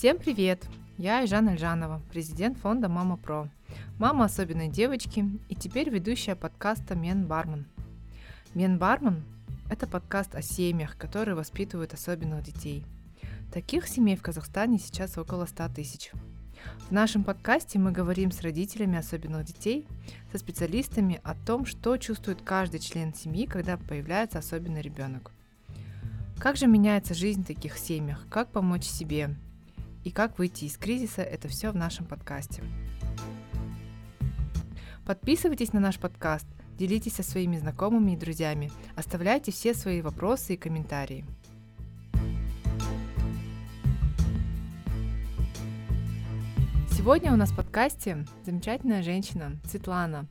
Всем 0.00 0.16
привет! 0.16 0.66
Я 0.96 1.18
Айжан 1.18 1.46
Альжанова, 1.46 2.00
президент 2.10 2.56
фонда 2.56 2.88
Мама 2.88 3.18
Про, 3.18 3.50
мама 3.98 4.24
особенной 4.24 4.68
девочки 4.70 5.26
и 5.50 5.54
теперь 5.54 5.90
ведущая 5.90 6.36
подкаста 6.36 6.94
Мен 6.94 7.26
Бармен. 7.26 7.66
Мен 8.54 8.78
Бармен– 8.78 9.22
это 9.70 9.86
подкаст 9.86 10.34
о 10.34 10.40
семьях, 10.40 10.96
которые 10.96 11.34
воспитывают 11.34 11.92
особенных 11.92 12.42
детей. 12.42 12.86
Таких 13.52 13.86
семей 13.86 14.16
в 14.16 14.22
Казахстане 14.22 14.78
сейчас 14.78 15.18
около 15.18 15.44
100 15.44 15.68
тысяч. 15.68 16.12
В 16.88 16.92
нашем 16.92 17.22
подкасте 17.22 17.78
мы 17.78 17.92
говорим 17.92 18.32
с 18.32 18.40
родителями 18.40 18.96
особенных 18.96 19.44
детей, 19.44 19.86
со 20.32 20.38
специалистами 20.38 21.20
о 21.24 21.34
том, 21.34 21.66
что 21.66 21.98
чувствует 21.98 22.40
каждый 22.40 22.80
член 22.80 23.12
семьи, 23.12 23.44
когда 23.44 23.76
появляется 23.76 24.38
особенный 24.38 24.80
ребенок. 24.80 25.30
Как 26.38 26.56
же 26.56 26.68
меняется 26.68 27.12
жизнь 27.12 27.42
в 27.42 27.48
таких 27.48 27.76
семьях, 27.76 28.24
как 28.30 28.50
помочь 28.50 28.84
себе 28.84 29.36
и 30.04 30.10
как 30.10 30.38
выйти 30.38 30.64
из 30.64 30.76
кризиса, 30.76 31.22
это 31.22 31.48
все 31.48 31.70
в 31.70 31.76
нашем 31.76 32.06
подкасте. 32.06 32.62
Подписывайтесь 35.04 35.72
на 35.72 35.80
наш 35.80 35.98
подкаст, 35.98 36.46
делитесь 36.78 37.14
со 37.14 37.22
своими 37.22 37.58
знакомыми 37.58 38.12
и 38.12 38.16
друзьями, 38.16 38.70
оставляйте 38.96 39.52
все 39.52 39.74
свои 39.74 40.02
вопросы 40.02 40.54
и 40.54 40.56
комментарии. 40.56 41.24
Сегодня 46.90 47.32
у 47.32 47.36
нас 47.36 47.50
в 47.50 47.56
подкасте 47.56 48.26
замечательная 48.44 49.02
женщина 49.02 49.56
Светлана. 49.64 50.26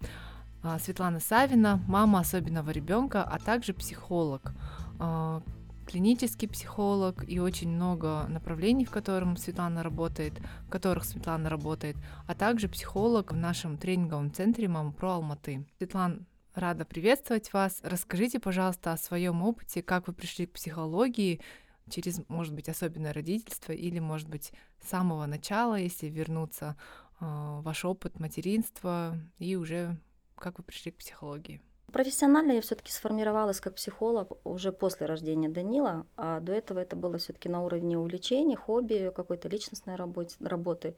А, 0.61 0.77
Светлана 0.77 1.19
Савина, 1.19 1.81
мама 1.87 2.19
особенного 2.19 2.69
ребенка, 2.71 3.23
а 3.23 3.39
также 3.39 3.73
психолог, 3.73 4.53
а, 4.99 5.41
клинический 5.89 6.47
психолог 6.47 7.27
и 7.27 7.39
очень 7.39 7.69
много 7.69 8.27
направлений, 8.29 8.85
в 8.85 8.91
котором 8.91 9.35
Светлана 9.37 9.81
работает, 9.81 10.33
в 10.67 10.69
которых 10.69 11.03
Светлана 11.03 11.49
работает, 11.49 11.97
а 12.27 12.35
также 12.35 12.69
психолог 12.69 13.31
в 13.31 13.35
нашем 13.35 13.75
тренинговом 13.75 14.31
центре 14.31 14.67
Мама 14.67 14.91
Про 14.91 15.13
Алматы. 15.13 15.65
Светлана, 15.77 16.19
рада 16.53 16.85
приветствовать 16.85 17.51
вас. 17.53 17.79
Расскажите, 17.81 18.39
пожалуйста, 18.39 18.93
о 18.93 18.97
своем 18.97 19.41
опыте, 19.41 19.81
как 19.81 20.05
вы 20.07 20.13
пришли 20.13 20.45
к 20.45 20.53
психологии, 20.53 21.41
через, 21.89 22.21
может 22.27 22.53
быть, 22.53 22.69
особенное 22.69 23.11
родительство 23.11 23.71
или, 23.71 23.97
может 23.97 24.29
быть, 24.29 24.53
с 24.83 24.89
самого 24.89 25.25
начала, 25.25 25.73
если 25.73 26.05
вернуться, 26.05 26.77
э, 27.19 27.25
ваш 27.63 27.83
опыт 27.83 28.19
материнства 28.19 29.17
и 29.39 29.55
уже 29.55 29.97
как 30.35 30.59
вы 30.59 30.63
пришли 30.63 30.91
к 30.91 30.97
психологии? 30.97 31.61
Профессионально 31.91 32.53
я 32.53 32.61
все-таки 32.61 32.91
сформировалась 32.91 33.59
как 33.59 33.75
психолог 33.75 34.37
уже 34.45 34.71
после 34.71 35.05
рождения 35.05 35.49
Данила, 35.49 36.05
а 36.17 36.39
до 36.39 36.51
этого 36.53 36.79
это 36.79 36.95
было 36.95 37.17
все-таки 37.17 37.49
на 37.49 37.63
уровне 37.63 37.97
увлечений, 37.97 38.55
хобби, 38.55 39.11
какой-то 39.15 39.47
личностной 39.47 39.95
работы, 39.95 40.35
работы. 40.39 40.91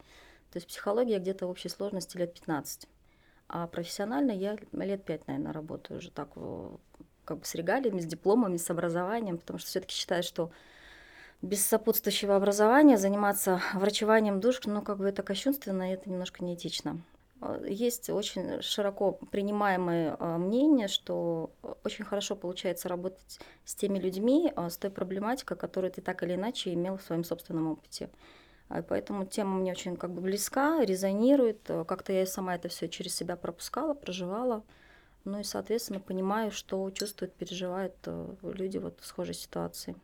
То 0.52 0.58
есть 0.58 0.68
психология 0.68 1.20
где-то 1.20 1.48
в 1.48 1.50
общей 1.50 1.70
сложности 1.70 2.18
лет 2.18 2.34
15. 2.34 2.88
А 3.48 3.68
профессионально 3.68 4.32
я 4.32 4.58
лет 4.72 5.06
5, 5.06 5.28
наверное, 5.28 5.54
работаю 5.54 6.00
уже 6.00 6.12
так 6.12 6.30
как 7.26 7.40
бы 7.40 7.46
с 7.46 7.56
регалиями, 7.56 8.00
с 8.00 8.06
дипломами, 8.06 8.58
с 8.58 8.70
образованием, 8.70 9.38
потому 9.38 9.60
что 9.60 9.70
все-таки 9.70 9.94
считаю, 9.94 10.24
что 10.24 10.52
без 11.42 11.66
сопутствующего 11.66 12.36
образования 12.36 12.98
заниматься 12.98 13.62
врачеванием 13.74 14.40
душ, 14.40 14.62
ну, 14.66 14.82
как 14.82 14.98
бы 14.98 15.08
это 15.08 15.24
кощунственно, 15.24 15.90
и 15.90 15.94
это 15.94 16.10
немножко 16.10 16.44
неэтично. 16.44 17.02
Э, 17.42 17.64
есть 17.68 18.10
очень 18.10 18.62
широко 18.62 19.14
принимаемое 19.32 20.16
э, 20.18 20.38
мнение, 20.38 20.88
что 20.88 21.52
очень 21.84 22.06
хорошо 22.06 22.36
получается 22.36 22.88
работать 22.88 23.40
с 23.66 23.76
теми 23.76 24.00
людьми, 24.00 24.52
э, 24.56 24.70
с 24.70 24.78
той 24.78 24.92
проблематикой, 24.92 25.58
которую 25.58 25.92
ты 25.92 26.02
так 26.02 26.24
или 26.24 26.36
иначе 26.36 26.74
имел 26.74 26.98
в 26.98 27.02
своем 27.02 27.24
собственном 27.24 27.68
опыте. 27.68 28.10
Поэтому 28.88 29.26
тема 29.26 29.56
мне 29.56 29.74
очень 29.74 29.98
как 29.98 30.14
бы 30.14 30.22
близка, 30.22 30.86
резонирует. 30.86 31.64
Как-то 31.64 32.14
я 32.14 32.26
сама 32.26 32.56
это 32.56 32.70
все 32.70 32.88
через 32.88 33.14
себя 33.14 33.36
пропускала, 33.36 33.94
проживала. 33.94 34.64
Ну 35.26 35.42
и, 35.42 35.44
соответственно, 35.44 36.00
понимаю, 36.00 36.52
что 36.52 36.90
чувствуют, 36.92 37.34
переживают 37.36 37.96
люди 38.42 38.78
вот 38.78 39.02
в 39.02 39.06
схожей 39.06 39.34
ситуации. 39.34 39.98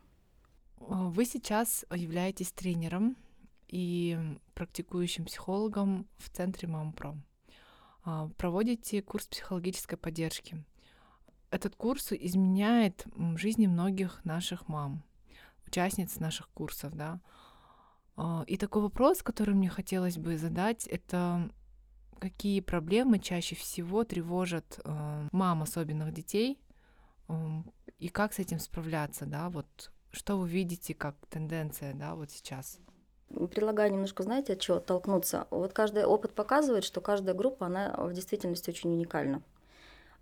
Вы 0.81 1.23
сейчас 1.23 1.85
являетесь 1.95 2.51
тренером 2.51 3.15
и 3.69 4.17
практикующим 4.53 5.23
психологом 5.23 6.05
в 6.17 6.29
центре 6.29 6.67
МамПро. 6.67 7.15
А, 8.09 8.29
проводите 8.37 9.01
курс 9.01 9.27
психологической 9.27 9.97
поддержки. 9.97 10.63
Этот 11.51 11.75
курс 11.75 12.13
изменяет 12.13 13.05
жизни 13.35 13.67
многих 13.67 14.23
наших 14.23 14.69
мам, 14.69 15.03
участниц 15.67 16.17
наших 16.19 16.47
курсов, 16.49 16.95
да. 16.95 17.19
А, 18.15 18.45
и 18.47 18.55
такой 18.55 18.81
вопрос, 18.81 19.23
который 19.23 19.55
мне 19.55 19.67
хотелось 19.67 20.17
бы 20.17 20.37
задать, 20.37 20.87
это 20.87 21.51
какие 22.19 22.61
проблемы 22.61 23.19
чаще 23.19 23.55
всего 23.55 24.05
тревожат 24.05 24.79
э, 24.83 25.27
мам 25.31 25.61
особенных 25.61 26.13
детей 26.13 26.59
и 27.99 28.07
как 28.09 28.33
с 28.33 28.39
этим 28.39 28.57
справляться, 28.57 29.27
да, 29.27 29.49
вот 29.51 29.91
что 30.09 30.37
вы 30.37 30.49
видите 30.49 30.95
как 30.95 31.15
тенденция, 31.27 31.93
да, 31.93 32.15
вот 32.15 32.31
сейчас? 32.31 32.79
Предлагаю 33.29 33.91
немножко, 33.91 34.23
знаете, 34.23 34.53
от 34.53 34.59
чего 34.59 34.79
толкнуться. 34.79 35.47
Вот 35.49 35.73
каждый 35.73 36.05
опыт 36.05 36.31
показывает, 36.31 36.83
что 36.83 37.01
каждая 37.01 37.35
группа, 37.35 37.65
она 37.65 37.93
в 37.97 38.13
действительности 38.13 38.69
очень 38.69 38.91
уникальна. 38.91 39.41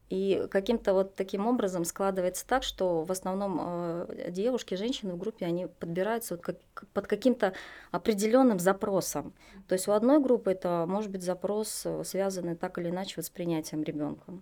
И 0.09 0.47
каким-то 0.51 0.93
вот 0.93 1.15
таким 1.15 1.47
образом 1.47 1.83
складывается 1.83 2.45
так, 2.45 2.61
что 2.61 3.03
в 3.03 3.11
основном 3.11 3.59
э, 3.59 4.29
девушки, 4.29 4.75
женщины 4.75 5.13
в 5.13 5.17
группе, 5.17 5.47
они 5.47 5.65
подбираются 5.65 6.35
вот 6.35 6.43
как, 6.43 6.57
под 6.93 7.07
каким-то 7.07 7.53
определенным 7.91 8.59
запросом. 8.59 9.33
То 9.67 9.73
есть 9.73 9.87
у 9.87 9.93
одной 9.93 10.19
группы 10.19 10.51
это 10.51 10.85
может 10.87 11.09
быть 11.09 11.23
запрос, 11.23 11.83
э, 11.85 12.03
связанный 12.03 12.55
так 12.55 12.77
или 12.77 12.89
иначе 12.89 13.15
вот 13.17 13.25
с 13.25 13.31
принятием 13.31 13.81
ребенка. 13.81 14.33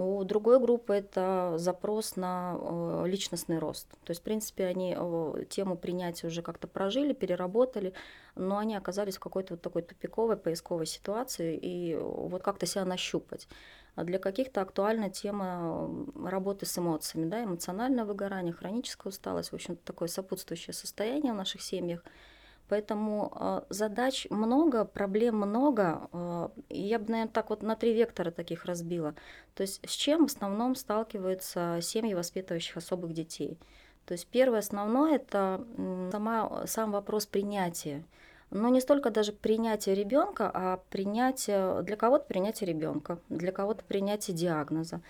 У 0.00 0.24
другой 0.24 0.58
группы 0.58 0.94
это 0.94 1.56
запрос 1.58 2.16
на 2.16 2.56
э, 2.58 3.04
личностный 3.06 3.58
рост. 3.58 3.86
То 4.04 4.12
есть, 4.12 4.22
в 4.22 4.24
принципе, 4.24 4.64
они 4.64 4.96
э, 4.98 5.44
тему 5.50 5.76
принятия 5.76 6.26
уже 6.26 6.40
как-то 6.40 6.66
прожили, 6.68 7.12
переработали, 7.12 7.92
но 8.34 8.56
они 8.56 8.76
оказались 8.76 9.18
в 9.18 9.20
какой-то 9.20 9.54
вот 9.54 9.60
такой 9.60 9.82
тупиковой 9.82 10.38
поисковой 10.38 10.86
ситуации 10.86 11.54
и 11.54 11.96
вот 11.96 12.42
как-то 12.42 12.64
себя 12.64 12.86
нащупать. 12.86 13.46
А 13.94 14.04
для 14.04 14.18
каких-то 14.18 14.62
актуальна 14.62 15.10
тема 15.10 15.90
работы 16.14 16.64
с 16.64 16.78
эмоциями, 16.78 17.28
да, 17.28 17.44
эмоциональное 17.44 18.06
выгорание, 18.06 18.54
хроническая 18.54 19.10
усталость, 19.10 19.50
в 19.50 19.54
общем-то, 19.54 19.84
такое 19.84 20.08
сопутствующее 20.08 20.72
состояние 20.72 21.34
в 21.34 21.36
наших 21.36 21.60
семьях– 21.60 22.02
Поэтому 22.70 23.32
э, 23.34 23.62
задач 23.68 24.28
много, 24.30 24.84
проблем 24.84 25.38
много. 25.38 26.08
Э, 26.12 26.48
я 26.68 27.00
бы, 27.00 27.10
наверное, 27.10 27.32
так 27.32 27.50
вот 27.50 27.62
на 27.62 27.74
три 27.74 27.92
вектора 27.92 28.30
таких 28.30 28.64
разбила. 28.64 29.16
То 29.56 29.62
есть 29.62 29.80
с 29.84 29.90
чем 29.90 30.28
в 30.28 30.30
основном 30.30 30.76
сталкиваются 30.76 31.80
семьи, 31.82 32.14
воспитывающих 32.14 32.76
особых 32.76 33.12
детей? 33.12 33.58
То 34.06 34.12
есть 34.12 34.28
первое 34.28 34.60
основное– 34.60 35.14
это 35.16 35.66
сама, 36.12 36.64
сам 36.66 36.92
вопрос 36.92 37.26
принятия. 37.26 38.04
Но 38.50 38.68
не 38.68 38.80
столько 38.80 39.10
даже 39.10 39.32
принятие 39.32 39.96
ребенка, 39.96 40.48
а 40.54 40.80
принятие, 40.90 41.82
для 41.82 41.96
кого-то 41.96 42.24
принятие 42.26 42.68
ребенка, 42.68 43.18
для 43.28 43.50
кого-то 43.50 43.82
принятие 43.84 44.36
диагноза 44.36 45.00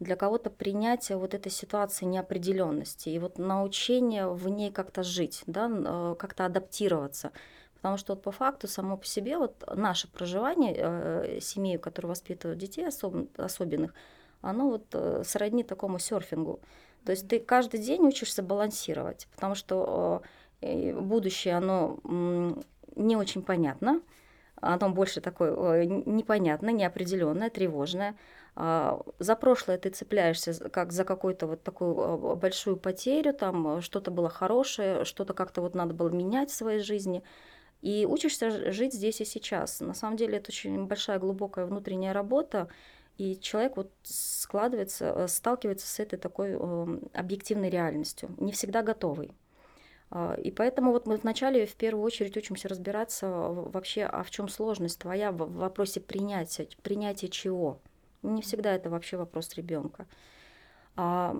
для 0.00 0.16
кого-то 0.16 0.50
принятие 0.50 1.18
вот 1.18 1.34
этой 1.34 1.50
ситуации 1.50 2.04
неопределенности 2.04 3.08
и 3.08 3.18
вот 3.18 3.38
научение 3.38 4.28
в 4.28 4.48
ней 4.48 4.70
как-то 4.70 5.02
жить, 5.02 5.42
да, 5.46 5.70
э, 5.70 6.14
как-то 6.18 6.44
адаптироваться. 6.44 7.32
Потому 7.74 7.96
что 7.96 8.14
вот 8.14 8.22
по 8.22 8.32
факту 8.32 8.66
само 8.66 8.96
по 8.96 9.06
себе 9.06 9.38
вот 9.38 9.62
наше 9.74 10.08
проживание 10.08 10.74
э, 10.76 11.38
семей, 11.40 11.78
которые 11.78 12.10
воспитывают 12.10 12.58
детей 12.58 12.86
особ, 12.86 13.28
особенных, 13.38 13.94
оно 14.40 14.68
вот 14.68 14.86
э, 14.92 15.22
сродни 15.24 15.62
такому 15.62 15.98
серфингу. 15.98 16.60
То 17.04 17.12
есть 17.12 17.28
ты 17.28 17.38
каждый 17.38 17.80
день 17.80 18.02
учишься 18.02 18.42
балансировать, 18.42 19.28
потому 19.34 19.54
что 19.54 20.22
э, 20.60 20.92
будущее, 20.92 21.56
оно 21.56 21.98
э, 22.04 22.52
не 22.96 23.16
очень 23.16 23.42
понятно, 23.42 24.00
оно 24.60 24.90
больше 24.90 25.20
такое 25.20 25.86
непонятное, 25.86 26.72
неопределенное, 26.72 27.50
тревожное. 27.50 28.16
А, 28.60 29.00
за 29.20 29.36
прошлое 29.36 29.78
ты 29.78 29.90
цепляешься 29.90 30.52
как 30.70 30.92
за 30.92 31.04
какую-то 31.04 31.46
вот 31.46 31.62
такую 31.62 32.32
а, 32.32 32.34
большую 32.34 32.76
потерю, 32.76 33.32
там 33.32 33.80
что-то 33.80 34.10
было 34.10 34.28
хорошее, 34.28 35.04
что-то 35.04 35.32
как-то 35.32 35.60
вот 35.60 35.76
надо 35.76 35.94
было 35.94 36.08
менять 36.08 36.50
в 36.50 36.56
своей 36.56 36.80
жизни. 36.80 37.22
И 37.82 38.04
учишься 38.04 38.72
жить 38.72 38.94
здесь 38.94 39.20
и 39.20 39.24
сейчас. 39.24 39.78
На 39.78 39.94
самом 39.94 40.16
деле 40.16 40.38
это 40.38 40.48
очень 40.48 40.86
большая 40.86 41.20
глубокая 41.20 41.66
внутренняя 41.66 42.12
работа, 42.12 42.68
и 43.16 43.38
человек 43.38 43.76
вот 43.76 43.92
складывается, 44.02 45.04
э, 45.04 45.28
сталкивается 45.28 45.86
с 45.86 46.00
этой 46.00 46.18
такой 46.18 46.56
объективной 47.12 47.70
реальностью, 47.70 48.34
не 48.38 48.50
всегда 48.50 48.82
готовый. 48.82 49.36
А, 50.10 50.34
и 50.34 50.50
поэтому 50.50 50.90
вот 50.90 51.06
мы 51.06 51.16
вначале 51.16 51.64
в 51.64 51.76
первую 51.76 52.02
очередь 52.02 52.36
учимся 52.36 52.66
разбираться 52.66 53.28
вообще, 53.28 54.02
а 54.02 54.24
в 54.24 54.32
чем 54.32 54.48
сложность 54.48 54.98
твоя 54.98 55.30
в 55.30 55.48
вопросе 55.48 56.00
принятия, 56.00 56.68
принятия 56.82 57.28
чего. 57.28 57.80
Не 58.22 58.42
всегда 58.42 58.74
это 58.74 58.90
вообще 58.90 59.16
вопрос 59.16 59.54
ребенка. 59.54 60.06
А 60.96 61.36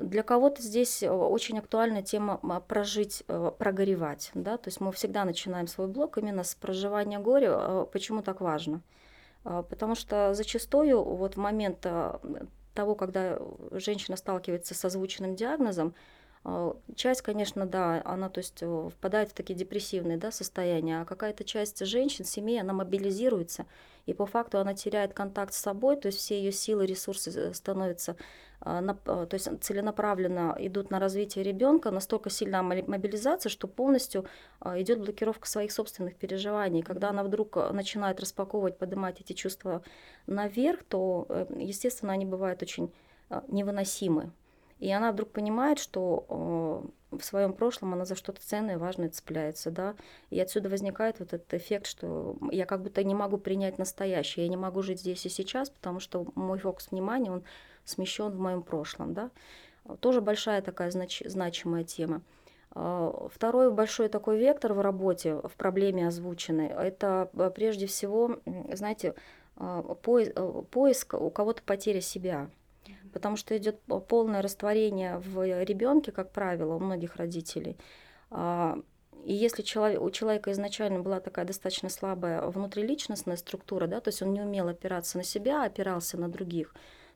для 0.00 0.22
кого-то 0.22 0.62
здесь 0.62 1.02
очень 1.02 1.58
актуальна 1.58 2.02
тема 2.02 2.38
прожить, 2.68 3.24
прогоревать. 3.58 4.30
Да? 4.34 4.56
То 4.56 4.68
есть 4.68 4.80
мы 4.80 4.92
всегда 4.92 5.24
начинаем 5.24 5.66
свой 5.66 5.88
блог 5.88 6.18
именно 6.18 6.44
с 6.44 6.54
проживания 6.54 7.18
горя. 7.18 7.84
Почему 7.92 8.22
так 8.22 8.40
важно? 8.40 8.80
Потому 9.42 9.96
что 9.96 10.34
зачастую 10.34 11.02
вот 11.02 11.34
в 11.34 11.38
момент 11.38 11.84
того, 12.74 12.94
когда 12.94 13.38
женщина 13.72 14.16
сталкивается 14.16 14.74
с 14.74 14.84
озвученным 14.84 15.34
диагнозом, 15.34 15.88
а, 15.88 16.21
часть, 16.96 17.22
конечно, 17.22 17.66
да, 17.66 18.02
она, 18.04 18.28
то 18.28 18.38
есть, 18.38 18.62
э, 18.62 18.88
впадает 18.90 19.30
в 19.30 19.34
такие 19.34 19.54
депрессивные 19.54 20.16
да, 20.16 20.32
состояния, 20.32 21.02
а 21.02 21.04
какая-то 21.04 21.44
часть 21.44 21.84
женщин, 21.86 22.24
семей, 22.24 22.60
она 22.60 22.72
мобилизируется, 22.72 23.66
и 24.06 24.12
по 24.12 24.26
факту 24.26 24.58
она 24.58 24.74
теряет 24.74 25.14
контакт 25.14 25.54
с 25.54 25.58
собой, 25.58 25.96
то 25.96 26.06
есть 26.06 26.18
все 26.18 26.36
ее 26.38 26.50
силы, 26.50 26.84
ресурсы 26.86 27.30
э, 27.30 27.54
становятся, 27.54 28.16
то 28.60 29.28
есть 29.32 29.48
целенаправленно 29.60 30.54
идут 30.60 30.90
на 30.92 31.00
развитие 31.00 31.42
ребенка, 31.42 31.90
настолько 31.90 32.30
сильная 32.30 32.62
мобилизация, 32.62 33.50
что 33.50 33.66
полностью 33.66 34.24
идет 34.64 35.00
блокировка 35.00 35.48
своих 35.48 35.72
собственных 35.72 36.14
переживаний. 36.14 36.82
Когда 36.82 37.10
она 37.10 37.24
вдруг 37.24 37.56
э, 37.56 37.70
начинает 37.72 38.20
распаковывать, 38.20 38.78
поднимать 38.78 39.20
эти 39.20 39.32
чувства 39.32 39.82
наверх, 40.28 40.84
то, 40.84 41.26
естественно, 41.56 42.12
они 42.12 42.24
бывают 42.24 42.62
очень 42.62 42.92
невыносимы. 43.48 44.30
И 44.82 44.90
она 44.90 45.12
вдруг 45.12 45.30
понимает, 45.30 45.78
что 45.78 46.26
э, 47.12 47.16
в 47.18 47.24
своем 47.24 47.52
прошлом 47.52 47.94
она 47.94 48.04
за 48.04 48.16
что-то 48.16 48.40
ценное, 48.44 48.78
важное 48.78 49.10
цепляется, 49.10 49.70
да, 49.70 49.94
и 50.28 50.40
отсюда 50.40 50.68
возникает 50.68 51.20
вот 51.20 51.32
этот 51.32 51.54
эффект, 51.54 51.86
что 51.86 52.36
я 52.50 52.66
как 52.66 52.82
будто 52.82 53.04
не 53.04 53.14
могу 53.14 53.38
принять 53.38 53.78
настоящее, 53.78 54.46
я 54.46 54.50
не 54.50 54.56
могу 54.56 54.82
жить 54.82 54.98
здесь 54.98 55.24
и 55.24 55.28
сейчас, 55.28 55.70
потому 55.70 56.00
что 56.00 56.26
мой 56.34 56.58
фокус 56.58 56.90
внимания, 56.90 57.30
он 57.30 57.44
смещен 57.84 58.32
в 58.32 58.40
моем 58.40 58.64
прошлом, 58.64 59.14
да. 59.14 59.30
Тоже 60.00 60.20
большая 60.20 60.62
такая 60.62 60.90
знач- 60.90 61.28
значимая 61.28 61.84
тема. 61.84 62.20
А, 62.72 63.28
второй 63.32 63.70
большой 63.70 64.08
такой 64.08 64.36
вектор 64.36 64.72
в 64.72 64.80
работе, 64.80 65.36
в 65.36 65.52
проблеме 65.56 66.08
озвученной, 66.08 66.66
это 66.66 67.30
э, 67.34 67.52
прежде 67.54 67.86
всего, 67.86 68.40
знаете, 68.72 69.14
э, 69.58 69.94
поиск 70.72 71.14
у 71.14 71.30
кого-то 71.30 71.62
потеря 71.62 72.00
себя– 72.00 72.50
потому 73.12 73.36
что 73.36 73.56
идет 73.56 73.80
полное 74.08 74.42
растворение 74.42 75.18
в 75.18 75.64
ребенке, 75.64 76.12
как 76.12 76.32
правило, 76.32 76.74
у 76.74 76.80
многих 76.80 77.16
родителей. 77.16 77.76
А, 78.30 78.78
и 79.24 79.32
если 79.32 79.62
у 79.98 80.10
человека 80.10 80.50
изначально 80.52 81.00
была 81.00 81.20
такая 81.20 81.44
достаточно 81.44 81.88
слабая 81.88 82.42
внутриличностная 82.42 83.36
структура, 83.36 83.86
да, 83.86 84.00
то 84.00 84.08
есть 84.08 84.22
он 84.22 84.32
не 84.32 84.40
умел 84.40 84.68
опираться 84.68 85.18
на 85.18 85.24
себя, 85.24 85.62
а 85.62 85.66
опирался 85.66 86.18
на 86.18 86.28
других, 86.28 86.74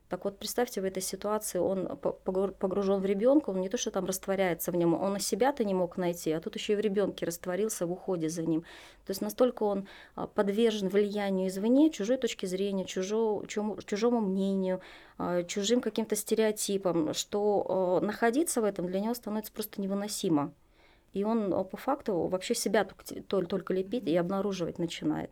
так 0.08 0.24
вот, 0.24 0.38
представьте, 0.38 0.80
в 0.80 0.84
этой 0.84 1.02
ситуации 1.02 1.58
он 1.58 1.96
погружен 1.96 3.00
в 3.00 3.04
ребенка, 3.04 3.50
он 3.50 3.60
не 3.60 3.68
то, 3.68 3.76
что 3.76 3.90
там 3.90 4.04
растворяется 4.04 4.70
в 4.70 4.76
нем, 4.76 4.94
он 4.94 5.14
на 5.14 5.18
себя-то 5.18 5.64
не 5.64 5.74
мог 5.74 5.96
найти, 5.96 6.30
а 6.30 6.40
тут 6.40 6.54
еще 6.54 6.74
и 6.74 6.76
в 6.76 6.80
ребенке 6.80 7.26
растворился 7.26 7.86
в 7.86 7.92
уходе 7.92 8.28
за 8.28 8.44
ним. 8.44 8.62
То 9.04 9.10
есть 9.10 9.20
настолько 9.20 9.64
он 9.64 9.88
а, 10.14 10.28
подвержен 10.28 10.88
влиянию 10.88 11.48
извне, 11.48 11.90
чужой 11.90 12.18
точки 12.18 12.46
зрения, 12.46 12.84
чужому, 12.84 13.44
чужому 13.46 14.20
мнению, 14.20 14.80
а, 15.18 15.42
чужим 15.42 15.80
каким-то 15.80 16.14
стереотипам, 16.14 17.12
что 17.12 17.66
а, 17.68 18.00
находиться 18.00 18.60
в 18.60 18.64
этом 18.64 18.86
для 18.86 19.00
него 19.00 19.14
становится 19.14 19.52
просто 19.52 19.80
невыносимо. 19.80 20.52
И 21.14 21.24
он 21.24 21.50
по 21.64 21.76
факту 21.76 22.28
вообще 22.28 22.54
себя 22.54 22.84
только, 22.84 23.46
только 23.48 23.74
лепит 23.74 24.06
и 24.06 24.14
обнаруживать 24.16 24.78
начинает. 24.78 25.30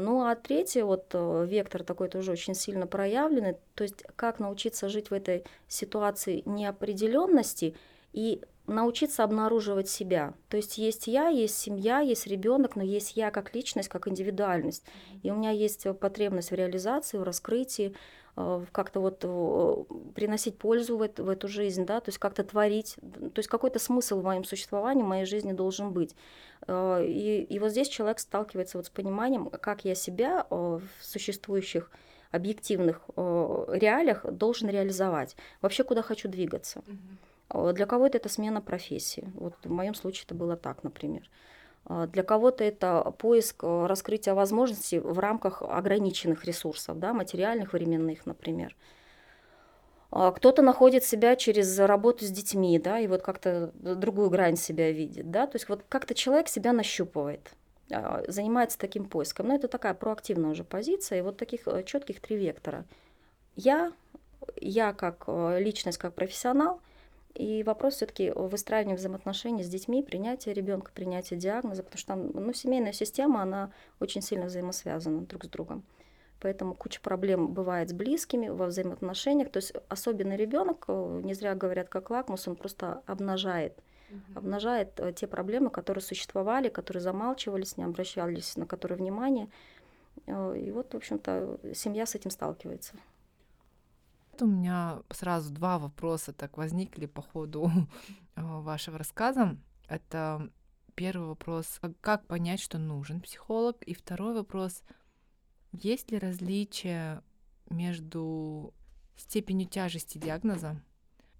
Ну 0.00 0.24
а 0.24 0.34
третий 0.34 0.82
вот 0.82 1.06
э, 1.12 1.46
вектор 1.46 1.82
такой 1.82 2.08
тоже 2.08 2.32
очень 2.32 2.54
сильно 2.54 2.86
проявленный, 2.86 3.56
то 3.74 3.84
есть 3.84 4.04
как 4.16 4.38
научиться 4.38 4.88
жить 4.88 5.10
в 5.10 5.14
этой 5.14 5.44
ситуации 5.68 6.42
неопределенности 6.46 7.76
и 8.12 8.40
научиться 8.72 9.24
обнаруживать 9.24 9.88
себя. 9.88 10.34
То 10.48 10.56
есть 10.56 10.78
есть 10.78 11.06
я, 11.06 11.28
есть 11.28 11.56
семья, 11.56 12.00
есть 12.00 12.26
ребенок, 12.26 12.76
но 12.76 12.82
есть 12.82 13.16
я 13.16 13.30
как 13.30 13.54
личность, 13.54 13.88
как 13.88 14.08
индивидуальность. 14.08 14.84
И 15.22 15.30
у 15.30 15.34
меня 15.34 15.50
есть 15.50 15.86
потребность 15.98 16.50
в 16.50 16.54
реализации, 16.54 17.18
в 17.18 17.22
раскрытии, 17.22 17.94
э, 18.36 18.64
как-то 18.72 19.00
вот 19.00 19.20
э, 19.22 20.10
приносить 20.14 20.58
пользу 20.58 20.96
в 20.96 21.02
эту, 21.02 21.48
жизнь, 21.48 21.84
да, 21.86 22.00
то 22.00 22.08
есть 22.08 22.18
как-то 22.18 22.44
творить, 22.44 22.96
то 23.02 23.38
есть 23.38 23.48
какой-то 23.48 23.78
смысл 23.78 24.20
в 24.20 24.24
моем 24.24 24.44
существовании, 24.44 25.02
в 25.02 25.08
моей 25.08 25.24
жизни 25.26 25.52
должен 25.52 25.92
быть. 25.92 26.14
Э, 26.66 27.04
и, 27.06 27.42
и 27.42 27.58
вот 27.58 27.70
здесь 27.70 27.88
человек 27.88 28.18
сталкивается 28.18 28.78
вот 28.78 28.86
с 28.86 28.90
пониманием, 28.90 29.50
как 29.50 29.84
я 29.84 29.94
себя 29.94 30.46
в 30.50 30.82
существующих 31.00 31.90
объективных 32.30 33.02
реалиях 33.16 34.24
должен 34.32 34.70
реализовать. 34.70 35.36
Вообще, 35.60 35.84
куда 35.84 36.00
хочу 36.00 36.28
двигаться. 36.28 36.78
Mm-hmm. 36.86 37.31
Для 37.52 37.86
кого-то 37.86 38.16
это 38.16 38.28
смена 38.28 38.60
профессии. 38.60 39.30
Вот 39.34 39.54
в 39.62 39.70
моем 39.70 39.94
случае 39.94 40.24
это 40.26 40.34
было 40.34 40.56
так, 40.56 40.82
например. 40.82 41.28
А, 41.84 42.06
для 42.06 42.22
кого-то 42.22 42.64
это 42.64 43.12
поиск 43.18 43.64
э, 43.64 43.86
раскрытия 43.86 44.34
возможностей 44.34 44.98
в 44.98 45.18
рамках 45.18 45.62
ограниченных 45.62 46.44
ресурсов, 46.44 46.98
да, 46.98 47.12
материальных, 47.12 47.72
временных, 47.72 48.24
например. 48.26 48.76
А, 50.10 50.30
кто-то 50.30 50.62
находит 50.62 51.04
себя 51.04 51.36
через 51.36 51.78
работу 51.78 52.24
с 52.24 52.30
детьми, 52.30 52.78
да, 52.78 53.00
и 53.00 53.06
вот 53.06 53.22
как-то 53.22 53.72
другую 53.74 54.30
грань 54.30 54.56
себя 54.56 54.92
видит, 54.92 55.30
да, 55.30 55.46
то 55.46 55.56
есть 55.56 55.68
вот 55.68 55.84
как-то 55.88 56.14
человек 56.14 56.48
себя 56.48 56.72
нащупывает, 56.72 57.50
а, 57.90 58.22
занимается 58.28 58.78
таким 58.78 59.06
поиском. 59.06 59.48
Но 59.48 59.54
это 59.56 59.68
такая 59.68 59.94
проактивная 59.94 60.50
уже 60.50 60.64
позиция, 60.64 61.18
и 61.18 61.22
вот 61.22 61.36
таких 61.36 61.66
э, 61.66 61.82
четких 61.84 62.20
три 62.20 62.36
вектора. 62.36 62.84
Я, 63.56 63.92
я 64.56 64.92
как 64.92 65.24
э, 65.26 65.58
личность, 65.60 65.98
как 65.98 66.14
профессионал– 66.14 66.80
и 67.34 67.62
вопрос 67.62 67.94
все-таки 67.94 68.30
выстраивания 68.30 68.96
взаимоотношений 68.96 69.62
с 69.62 69.68
детьми, 69.68 70.02
принятия 70.02 70.52
ребенка, 70.52 70.90
принятия 70.94 71.36
диагноза, 71.36 71.82
потому 71.82 71.98
что 71.98 72.08
там 72.08 72.30
ну, 72.32 72.52
семейная 72.52 72.92
система, 72.92 73.42
она 73.42 73.72
очень 74.00 74.22
сильно 74.22 74.46
взаимосвязана 74.46 75.22
друг 75.22 75.44
с 75.44 75.48
другом. 75.48 75.84
Поэтому 76.40 76.74
куча 76.74 77.00
проблем 77.00 77.52
бывает 77.52 77.90
с 77.90 77.92
близкими 77.92 78.48
во 78.48 78.66
взаимоотношениях. 78.66 79.50
То 79.50 79.58
есть 79.58 79.72
особенный 79.88 80.36
ребенок, 80.36 80.84
э, 80.88 81.20
не 81.22 81.34
зря 81.34 81.54
говорят, 81.54 81.88
как 81.88 82.10
лакмус, 82.10 82.48
он 82.48 82.56
просто 82.56 83.02
обнажает, 83.06 83.78
угу. 84.10 84.38
обнажает 84.40 84.98
э, 84.98 85.12
те 85.12 85.28
проблемы, 85.28 85.70
которые 85.70 86.02
существовали, 86.02 86.68
которые 86.68 87.00
замалчивались, 87.00 87.76
не 87.76 87.84
обращались 87.84 88.56
на 88.56 88.66
которые 88.66 88.98
внимание. 88.98 89.48
Э, 90.26 90.56
и 90.58 90.72
вот, 90.72 90.92
в 90.92 90.96
общем-то, 90.96 91.60
семья 91.74 92.06
с 92.06 92.16
этим 92.16 92.30
сталкивается. 92.30 92.94
У 94.42 94.46
меня 94.46 95.04
сразу 95.10 95.54
два 95.54 95.78
вопроса 95.78 96.32
так 96.32 96.56
возникли 96.58 97.06
по 97.06 97.22
ходу 97.22 97.70
вашего 98.34 98.98
рассказа. 98.98 99.56
Это 99.86 100.50
первый 100.96 101.28
вопрос, 101.28 101.80
как 102.00 102.26
понять, 102.26 102.58
что 102.58 102.78
нужен 102.78 103.20
психолог? 103.20 103.80
И 103.84 103.94
второй 103.94 104.34
вопрос, 104.34 104.82
есть 105.70 106.10
ли 106.10 106.18
различие 106.18 107.22
между 107.70 108.74
степенью 109.16 109.68
тяжести 109.68 110.18
диагноза 110.18 110.82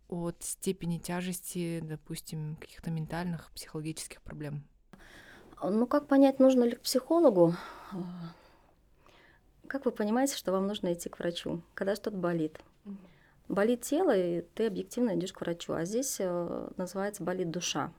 от 0.07 0.37
степени 0.39 0.99
тяжести, 0.99 1.81
допустим, 1.83 2.55
каких-то 2.61 2.93
ментальных, 2.93 3.51
психологических 3.51 4.23
проблем? 4.23 4.63
Ну, 5.61 5.89
как 5.89 6.07
понять, 6.07 6.39
нужно 6.39 6.63
ли 6.63 6.77
к 6.77 6.83
психологу? 6.83 7.57
Как 9.67 9.87
вы 9.87 9.91
понимаете, 9.91 10.37
что 10.37 10.53
вам 10.53 10.69
нужно 10.69 10.93
идти 10.93 11.09
к 11.09 11.19
врачу, 11.19 11.63
когда 11.75 11.97
что-то 11.97 12.17
болит? 12.17 12.61
Болит 13.49 13.83
тело, 13.83 14.17
и 14.17 14.41
ты 14.55 14.67
объективно 14.67 15.15
идешь 15.15 15.33
к 15.33 15.41
врачу. 15.41 15.75
А 15.75 15.85
здесь 15.85 16.17
э, 16.21 16.69
называется 16.77 17.23
болит 17.23 17.51
душа. 17.51 17.93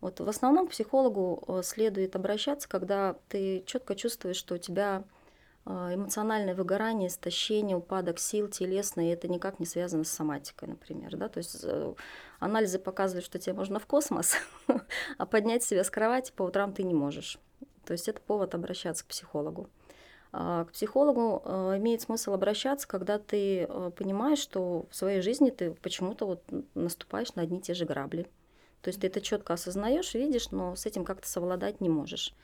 Вот 0.00 0.20
в 0.20 0.28
основном 0.28 0.68
к 0.68 0.70
психологу 0.70 1.42
э, 1.48 1.62
следует 1.64 2.14
обращаться, 2.14 2.68
когда 2.68 3.16
ты 3.28 3.64
четко 3.66 3.96
чувствуешь, 3.96 4.36
что 4.36 4.54
у 4.54 4.58
тебя 4.58 5.02
э, 5.66 5.70
эмоциональное 5.94 6.54
выгорание, 6.54 7.08
истощение, 7.08 7.76
упадок 7.76 8.20
сил 8.20 8.46
телесный, 8.46 9.10
это 9.10 9.26
никак 9.26 9.58
не 9.58 9.66
связано 9.66 10.04
с 10.04 10.10
соматикой, 10.10 10.68
например. 10.68 11.16
Да? 11.16 11.28
То 11.28 11.38
есть 11.38 11.64
анализы 12.38 12.78
показывают, 12.78 13.24
что 13.24 13.40
тебе 13.40 13.54
можно 13.54 13.80
в 13.80 13.86
космос, 13.86 14.36
а 15.18 15.26
поднять 15.26 15.64
себя 15.64 15.82
с 15.82 15.90
кровати 15.90 16.32
по 16.36 16.44
утрам 16.44 16.72
ты 16.72 16.84
не 16.84 16.94
можешь. 16.94 17.38
То 17.84 17.92
есть 17.92 18.06
это 18.06 18.20
повод 18.20 18.54
обращаться 18.54 19.02
к 19.02 19.08
психологу. 19.08 19.68
А, 20.32 20.64
к 20.64 20.72
психологу 20.72 21.42
а, 21.44 21.76
имеет 21.78 22.02
смысл 22.02 22.34
обращаться, 22.34 22.86
когда 22.86 23.18
ты 23.18 23.64
а, 23.64 23.90
понимаешь, 23.90 24.38
что 24.38 24.86
в 24.90 24.96
своей 24.96 25.22
жизни 25.22 25.50
ты 25.50 25.70
почему-то 25.70 26.26
вот 26.26 26.42
наступаешь 26.74 27.34
на 27.34 27.42
одни 27.42 27.58
и 27.58 27.62
те 27.62 27.74
же 27.74 27.84
грабли. 27.84 28.24
То 28.82 28.88
есть 28.88 29.00
ты 29.00 29.06
это 29.06 29.20
четко 29.20 29.54
осознаешь, 29.54 30.14
видишь, 30.14 30.50
но 30.50 30.76
с 30.76 30.86
этим 30.86 31.04
как-то 31.04 31.28
совладать 31.28 31.80
не 31.80 31.88
можешь. 31.88 32.34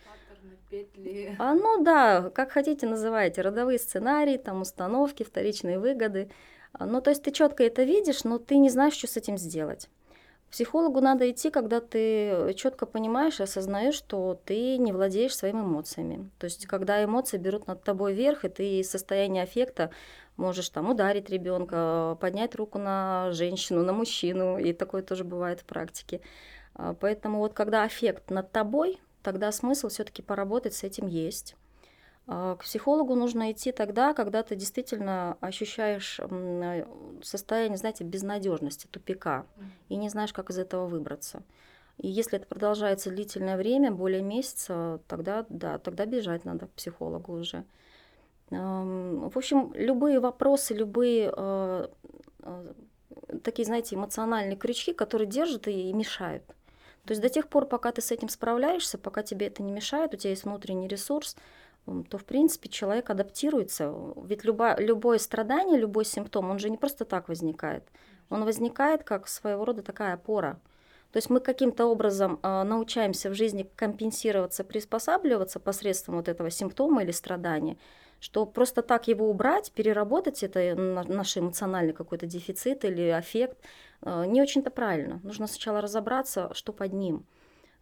Петли. 0.71 1.37
А 1.39 1.55
ну 1.55 1.83
да, 1.83 2.31
как 2.31 2.51
хотите 2.51 2.87
называйте, 2.87 3.43
родовые 3.43 3.79
сценарии, 3.79 4.39
там 4.39 4.63
установки, 4.63 5.23
вторичные 5.23 5.79
выгоды. 5.79 6.31
Ну 6.79 7.01
то 7.01 7.11
есть 7.11 7.23
ты 7.23 7.31
четко 7.31 7.63
это 7.63 7.85
видишь, 7.85 8.25
но 8.25 8.39
ты 8.39 8.57
не 8.57 8.71
знаешь, 8.71 8.95
что 8.95 9.07
с 9.07 9.17
этим 9.17 9.39
сделать 9.39 9.89
психологу 10.55 11.01
надо 11.01 11.29
идти, 11.29 11.51
когда 11.51 11.81
ты 11.81 12.55
четко 12.55 12.87
понимаешь 12.87 13.41
и 13.41 13.43
осознаешь, 13.43 13.97
что 13.97 14.41
ты 14.45 14.79
не 14.79 14.93
владеешь 14.93 15.35
своими 15.35 15.59
эмоциями. 15.59 16.31
То 16.39 16.45
есть, 16.45 16.67
когда 16.67 17.03
эмоции 17.03 17.39
берут 17.39 17.67
над 17.67 17.83
тобой 17.83 18.15
верх, 18.15 18.45
и 18.45 18.49
ты 18.49 18.79
из 18.79 18.89
состояния 18.89 19.43
аффекта 19.43 19.91
можешь 20.37 20.69
там 20.69 20.91
ударить 20.91 21.29
ребенка, 21.29 22.17
поднять 22.21 22.55
руку 22.55 22.79
на 22.79 23.33
женщину, 23.33 23.83
на 23.83 23.93
мужчину, 23.93 24.57
и 24.57 24.73
такое 24.73 25.03
тоже 25.03 25.25
бывает 25.25 25.59
в 25.59 25.65
практике. 25.65 26.21
А, 26.77 26.95
поэтому 26.95 27.39
вот 27.39 27.53
когда 27.53 27.83
аффект 27.83 28.31
над 28.31 28.53
тобой, 28.53 29.01
тогда 29.25 29.51
смысл 29.51 29.89
все-таки 29.89 30.23
поработать 30.23 30.75
с 30.75 30.85
этим 30.85 31.09
есть. 31.09 31.57
А, 32.27 32.57
к 32.57 32.65
психологу 32.65 33.15
нужно 33.15 33.53
идти 33.53 33.73
тогда, 33.73 34.15
когда 34.15 34.43
ты 34.43 34.57
действительно 34.57 35.37
ощущаешь 35.41 36.21
состояние, 37.23 37.77
знаете, 37.77 38.05
безнадежности, 38.05 38.87
тупика, 38.87 39.47
и 39.89 39.97
не 39.97 40.09
знаешь, 40.09 40.33
как 40.33 40.51
из 40.51 40.59
этого 40.59 40.87
выбраться. 40.87 41.43
И 41.99 42.09
если 42.09 42.39
это 42.39 42.47
продолжается 42.47 43.11
длительное 43.11 43.57
время, 43.57 43.93
более 43.93 44.23
месяца, 44.23 45.01
тогда 45.07 45.47
да, 45.49 45.79
тогда 45.79 46.07
бежать 46.07 46.45
надо 46.45 46.67
к 46.67 46.73
психологу 46.73 47.35
уже. 47.35 47.65
В 48.51 49.37
общем, 49.37 49.73
любые 49.75 50.21
вопросы, 50.21 50.75
любые 50.75 51.33
э, 51.35 51.89
э, 52.41 52.73
такие, 53.43 53.65
знаете, 53.65 53.97
эмоциональные 53.97 54.57
крючки, 54.57 54.93
которые 54.93 55.27
держат 55.27 55.67
и 55.67 55.93
мешают. 55.93 56.45
То 57.05 57.13
есть 57.13 57.23
до 57.23 57.29
тех 57.29 57.49
пор, 57.49 57.67
пока 57.67 57.93
ты 57.93 58.01
с 58.01 58.11
этим 58.11 58.29
справляешься, 58.29 58.99
пока 58.99 59.23
тебе 59.23 59.47
это 59.47 59.63
не 59.63 59.73
мешает, 59.73 60.15
у 60.15 60.17
тебя 60.17 60.31
есть 60.31 60.45
внутренний 60.45 60.89
ресурс, 60.89 61.37
то, 62.09 62.19
в 62.19 62.25
принципе, 62.25 62.69
человек 62.69 63.11
адаптируется. 63.11 63.95
Ведь 64.25 64.45
любо, 64.45 64.77
любое 64.79 65.19
страдание, 65.19 65.79
любой 65.79 66.05
симптом, 66.05 66.51
он 66.51 66.59
же 66.59 66.71
не 66.71 66.77
просто 66.77 67.05
так 67.05 67.29
возникает. 67.29 67.85
Он 68.31 68.45
возникает 68.45 69.05
как 69.05 69.29
своего 69.29 69.65
рода 69.65 69.83
такая 69.83 70.15
опора. 70.15 70.61
То 71.13 71.19
есть 71.19 71.31
мы 71.31 71.41
каким-то 71.41 71.87
образом 71.87 72.41
э, 72.43 72.63
научаемся 72.65 73.31
в 73.31 73.35
жизни 73.35 73.71
компенсироваться, 73.77 74.65
приспосабливаться 74.65 75.61
посредством 75.61 76.17
вот 76.17 76.29
этого 76.29 76.51
симптома 76.51 77.03
или 77.03 77.13
страдания– 77.13 77.77
что 78.25 78.47
просто 78.47 78.81
так 78.81 79.07
его 79.07 79.29
убрать, 79.29 79.71
переработать 79.73 80.43
это 80.43 80.75
наш 80.75 81.37
эмоциональный 81.37 81.93
какой-то 81.93 82.25
дефицит 82.25 82.83
или 82.87 83.09
аффект, 83.09 83.59
э, 84.01 84.25
не 84.27 84.41
очень-то 84.41 84.71
правильно. 84.71 85.21
Нужно 85.23 85.47
сначала 85.47 85.83
разобраться, 85.83 86.51
что 86.55 86.73
под 86.73 86.95
ним. 86.95 87.27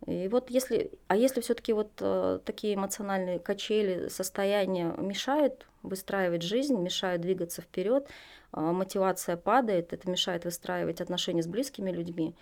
И 0.07 0.29
вот 0.29 0.51
если, 0.51 0.91
а 1.07 1.17
если 1.17 1.41
все-таки 1.41 1.73
вот 1.73 1.91
э, 2.01 2.41
такие 2.45 2.75
эмоциональные 2.75 3.39
качели, 3.39 4.09
состояния 4.09 4.95
мешают 4.99 5.67
выстраивать 5.83 6.43
жизнь, 6.43 6.77
мешают 6.77 7.23
двигаться 7.23 7.63
вперед, 7.63 8.09
э, 8.53 8.61
мотивация 8.61 9.37
падает, 9.37 9.93
это 9.93 10.11
мешает 10.11 10.45
выстраивать 10.45 11.01
отношения 11.01 11.43
с 11.43 11.47
близкими 11.47 11.91
людьми, 11.91 12.35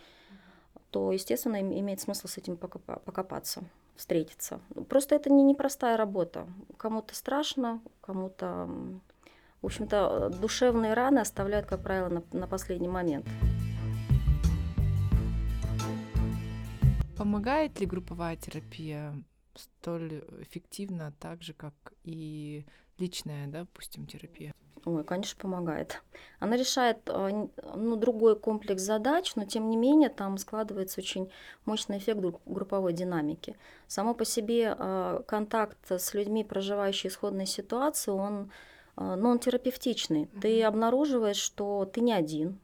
то, 0.90 1.12
естественно, 1.12 1.61
имеет 1.61 2.00
смысл 2.00 2.29
с 2.29 2.38
этим 2.38 2.57
покопаться 2.57 3.62
встретиться. 3.95 4.61
Просто 4.88 5.14
это 5.14 5.31
не 5.31 5.43
непростая 5.43 5.99
работа. 5.99 6.47
Кому-то 6.79 7.14
страшно, 7.14 7.81
кому-то... 8.00 8.69
В 9.61 9.67
общем-то, 9.67 10.31
душевные 10.40 10.95
раны 10.95 11.19
оставляют, 11.19 11.67
как 11.67 11.83
правило, 11.83 12.09
на, 12.09 12.23
на 12.33 12.47
последний 12.47 12.88
момент. 12.88 13.26
Помогает 17.21 17.79
ли 17.79 17.85
групповая 17.85 18.35
терапия 18.35 19.15
столь 19.55 20.25
эффективно, 20.41 21.12
так 21.21 21.43
же, 21.43 21.53
как 21.53 21.75
и 22.03 22.65
личная, 22.97 23.47
да, 23.47 23.61
допустим, 23.61 24.07
терапия? 24.07 24.55
Ой, 24.87 25.05
конечно, 25.05 25.39
помогает. 25.39 26.03
Она 26.39 26.57
решает 26.57 27.00
а, 27.11 27.29
ну, 27.77 27.97
другой 27.97 28.41
комплекс 28.41 28.81
задач, 28.81 29.35
но 29.37 29.45
тем 29.45 29.69
не 29.69 29.77
менее 29.77 30.09
там 30.09 30.39
складывается 30.39 31.03
очень 31.03 31.31
мощный 31.67 31.99
эффект 31.99 32.23
групповой 32.47 32.95
динамики. 32.95 33.55
Само 33.87 34.15
по 34.15 34.25
себе 34.25 34.75
а, 34.79 35.23
контакт 35.29 35.77
с 35.91 36.15
людьми, 36.15 36.43
проживающими 36.43 37.11
исходной 37.11 37.45
ситуации, 37.45 38.12
он, 38.12 38.50
а, 38.97 39.17
ну, 39.17 39.29
он 39.29 39.41
терапевтичный. 39.41 40.31
Ты 40.41 40.62
обнаруживаешь, 40.62 41.37
что 41.37 41.85
ты 41.85 42.00
не 42.00 42.15
один, 42.15 42.59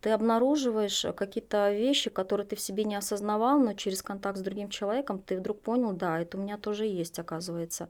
ты 0.00 0.10
обнаруживаешь 0.10 1.06
какие-то 1.16 1.72
вещи, 1.72 2.10
которые 2.10 2.46
ты 2.46 2.56
в 2.56 2.60
себе 2.60 2.84
не 2.84 2.96
осознавал, 2.96 3.58
но 3.58 3.74
через 3.74 4.02
контакт 4.02 4.38
с 4.38 4.42
другим 4.42 4.68
человеком 4.68 5.20
ты 5.20 5.36
вдруг 5.36 5.60
понял, 5.60 5.92
да, 5.92 6.20
это 6.20 6.38
у 6.38 6.40
меня 6.40 6.58
тоже 6.58 6.86
есть, 6.86 7.18
оказывается 7.18 7.88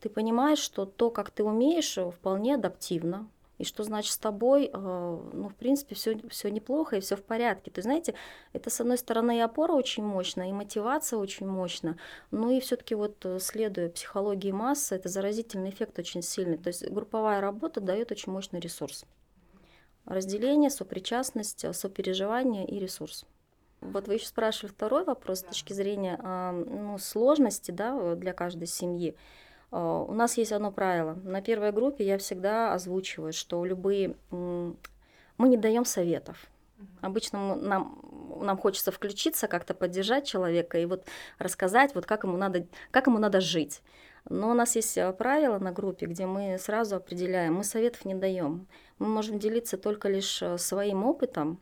ты 0.00 0.08
понимаешь, 0.08 0.58
что 0.58 0.86
то, 0.86 1.10
как 1.10 1.30
ты 1.30 1.42
умеешь, 1.42 1.96
э, 1.98 2.10
вполне 2.10 2.54
адаптивно, 2.54 3.28
и 3.58 3.64
что 3.64 3.84
значит 3.84 4.12
с 4.12 4.18
тобой, 4.18 4.70
э, 4.70 5.20
ну, 5.32 5.48
в 5.48 5.54
принципе, 5.54 5.94
все, 5.94 6.18
все 6.28 6.50
неплохо 6.50 6.96
и 6.96 7.00
все 7.00 7.16
в 7.16 7.24
порядке. 7.24 7.70
То 7.70 7.78
есть, 7.78 7.86
знаете, 7.86 8.14
это, 8.52 8.68
с 8.68 8.80
одной 8.80 8.98
стороны, 8.98 9.38
и 9.38 9.40
опора 9.40 9.72
очень 9.72 10.04
мощная, 10.04 10.48
и 10.48 10.52
мотивация 10.52 11.18
очень 11.18 11.46
мощная, 11.46 11.96
но 12.30 12.50
и 12.50 12.60
все-таки 12.60 12.94
вот 12.94 13.24
э, 13.24 13.38
следуя 13.40 13.88
психологии 13.88 14.52
массы, 14.52 14.94
это 14.94 15.08
заразительный 15.08 15.70
эффект 15.70 15.98
очень 15.98 16.22
сильный. 16.22 16.58
То 16.58 16.68
есть 16.68 16.88
групповая 16.90 17.40
работа 17.40 17.80
дает 17.80 18.12
очень 18.12 18.32
мощный 18.32 18.60
ресурс. 18.60 19.06
Разделение, 20.06 20.70
сопричастность, 20.70 21.74
сопереживание 21.74 22.66
и 22.66 22.78
ресурс. 22.78 23.26
Вот 23.80 24.08
вы 24.08 24.14
еще 24.14 24.26
спрашивали 24.26 24.72
второй 24.72 25.04
вопрос 25.04 25.40
с 25.40 25.42
точки 25.42 25.72
зрения 25.72 26.16
ну, 26.16 26.96
сложности 26.98 27.70
да, 27.70 28.14
для 28.14 28.32
каждой 28.32 28.68
семьи. 28.68 29.14
А, 29.70 30.02
у 30.02 30.12
нас 30.12 30.36
есть 30.36 30.52
одно 30.52 30.72
правило. 30.72 31.14
На 31.24 31.42
первой 31.42 31.72
группе 31.72 32.04
я 32.04 32.18
всегда 32.18 32.72
озвучиваю, 32.72 33.32
что 33.32 33.64
любые... 33.64 34.16
Мы 34.30 35.48
не 35.48 35.58
даем 35.58 35.84
советов. 35.84 36.46
Обычно 37.02 37.56
нам, 37.56 38.00
нам 38.40 38.56
хочется 38.56 38.90
включиться, 38.90 39.48
как-то 39.48 39.74
поддержать 39.74 40.26
человека 40.26 40.78
и 40.78 40.86
вот 40.86 41.04
рассказать, 41.38 41.94
вот 41.94 42.06
как 42.06 42.24
ему 42.24 42.36
надо, 42.36 42.66
как 42.90 43.06
ему 43.06 43.18
надо 43.18 43.40
жить. 43.40 43.82
Но 44.28 44.50
у 44.50 44.54
нас 44.54 44.74
есть 44.76 44.98
э, 44.98 45.12
правила 45.12 45.58
на 45.58 45.72
группе, 45.72 46.06
где 46.06 46.26
мы 46.26 46.58
сразу 46.58 46.96
определяем, 46.96 47.54
мы 47.54 47.64
советов 47.64 48.04
не 48.04 48.14
даем. 48.14 48.66
Мы 48.98 49.06
можем 49.06 49.38
делиться 49.38 49.76
только 49.76 50.08
лишь 50.08 50.42
э, 50.42 50.58
своим 50.58 51.04
опытом, 51.04 51.60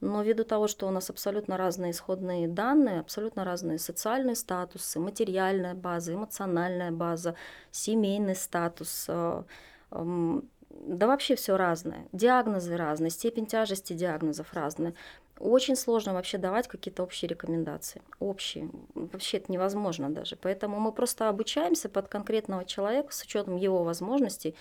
но 0.00 0.22
ввиду 0.22 0.44
того, 0.44 0.66
что 0.66 0.86
у 0.86 0.90
нас 0.90 1.10
абсолютно 1.10 1.56
разные 1.56 1.92
исходные 1.92 2.48
данные, 2.48 3.00
абсолютно 3.00 3.44
разные 3.44 3.78
социальные 3.78 4.36
статусы, 4.36 4.98
материальная 4.98 5.74
база, 5.74 6.14
эмоциональная 6.14 6.90
база, 6.90 7.34
семейный 7.70 8.34
статус, 8.34 9.06
э, 9.08 9.42
да 9.90 11.06
вообще 11.06 11.36
все 11.36 11.56
разное. 11.56 12.06
Диагнозы 12.12 12.76
разные, 12.76 13.10
степень 13.10 13.46
тяжести 13.46 13.92
диагнозов 13.92 14.52
разная. 14.52 14.94
Очень 15.38 15.76
сложно 15.76 16.14
вообще 16.14 16.38
давать 16.38 16.68
какие-то 16.68 17.02
общие 17.02 17.28
рекомендации. 17.28 18.02
Общие. 18.18 18.70
Вообще 18.94 19.38
это 19.38 19.52
невозможно 19.52 20.10
даже. 20.10 20.36
Поэтому 20.36 20.80
мы 20.80 20.92
просто 20.92 21.28
обучаемся 21.28 21.88
под 21.88 22.08
конкретного 22.08 22.64
человека 22.64 23.12
с 23.12 23.22
учетом 23.22 23.56
его 23.56 23.84
возможностей, 23.84 24.54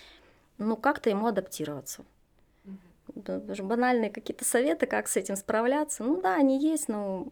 ну 0.58 0.76
как-то 0.76 1.10
ему 1.10 1.28
адаптироваться 1.28 2.04
даже 3.14 3.64
банальные 3.64 4.10
какие-то 4.10 4.46
советы, 4.46 4.88
как 4.88 5.08
с 5.08 5.16
этим 5.16 5.36
справляться. 5.36 6.04
Ну 6.04 6.22
да, 6.22 6.36
они 6.36 6.60
есть, 6.60 6.88
но 6.88 7.28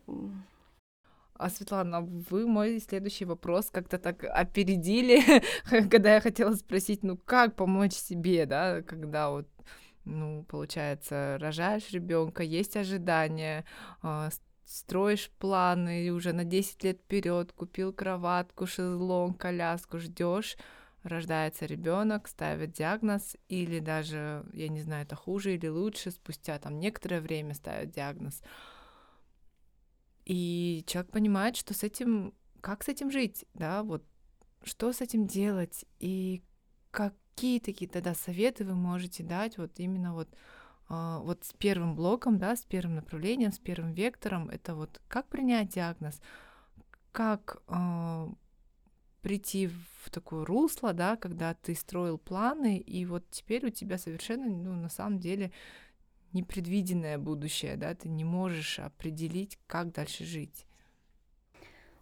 а, 1.35 1.49
Светлана, 1.49 2.01
вы 2.01 2.47
мой 2.47 2.79
следующий 2.79 3.25
вопрос 3.25 3.69
как-то 3.69 3.97
так 3.97 4.23
опередили, 4.23 5.21
когда 5.89 6.15
я 6.15 6.21
хотела 6.21 6.53
спросить, 6.53 7.03
ну 7.03 7.17
как 7.17 7.55
помочь 7.55 7.93
себе, 7.93 8.45
да, 8.45 8.81
когда 8.81 9.29
вот, 9.29 9.47
ну, 10.05 10.43
получается, 10.43 11.37
рожаешь 11.39 11.91
ребенка, 11.91 12.43
есть 12.43 12.75
ожидания, 12.75 13.65
а, 14.01 14.29
строишь 14.65 15.29
планы 15.39 16.11
уже 16.11 16.33
на 16.33 16.43
10 16.43 16.83
лет 16.83 16.99
вперед, 16.99 17.51
купил 17.53 17.93
кроватку, 17.93 18.65
шезлонг, 18.65 19.39
коляску, 19.39 19.99
ждешь, 19.99 20.57
рождается 21.03 21.65
ребенок, 21.65 22.27
ставят 22.27 22.71
диагноз, 22.71 23.35
или 23.49 23.79
даже, 23.79 24.45
я 24.53 24.69
не 24.69 24.81
знаю, 24.81 25.05
это 25.05 25.15
хуже 25.15 25.55
или 25.55 25.67
лучше, 25.67 26.11
спустя 26.11 26.57
там 26.59 26.79
некоторое 26.79 27.21
время 27.21 27.53
ставят 27.53 27.91
диагноз. 27.91 28.41
И 30.25 30.83
человек 30.87 31.11
понимает, 31.11 31.57
что 31.57 31.73
с 31.73 31.83
этим, 31.83 32.33
как 32.61 32.83
с 32.83 32.87
этим 32.87 33.11
жить, 33.11 33.45
да, 33.53 33.83
вот 33.83 34.05
что 34.63 34.93
с 34.93 35.01
этим 35.01 35.27
делать, 35.27 35.85
и 35.99 36.41
какие 37.33 37.59
такие 37.59 37.89
тогда 37.89 38.13
советы 38.13 38.63
вы 38.63 38.75
можете 38.75 39.23
дать 39.23 39.57
вот 39.57 39.79
именно 39.79 40.13
вот 40.13 40.29
а, 40.87 41.19
вот 41.19 41.43
с 41.43 41.53
первым 41.53 41.95
блоком, 41.95 42.37
да, 42.37 42.55
с 42.55 42.63
первым 42.63 42.95
направлением, 42.95 43.51
с 43.51 43.59
первым 43.59 43.93
вектором, 43.93 44.49
это 44.49 44.75
вот 44.75 45.01
как 45.07 45.27
принять 45.27 45.69
диагноз, 45.69 46.21
как 47.11 47.61
э, 47.67 48.27
прийти 49.21 49.67
в 49.67 50.09
такое 50.11 50.45
русло, 50.45 50.93
да, 50.93 51.15
когда 51.15 51.53
ты 51.53 51.73
строил 51.75 52.17
планы, 52.17 52.77
и 52.77 53.05
вот 53.05 53.23
теперь 53.31 53.65
у 53.65 53.69
тебя 53.69 53.97
совершенно, 53.97 54.47
ну, 54.47 54.73
на 54.73 54.89
самом 54.89 55.19
деле, 55.19 55.51
непредвиденное 56.33 57.17
будущее, 57.17 57.77
да, 57.77 57.95
ты 57.95 58.09
не 58.09 58.23
можешь 58.23 58.79
определить, 58.79 59.57
как 59.67 59.91
дальше 59.93 60.25
жить. 60.25 60.65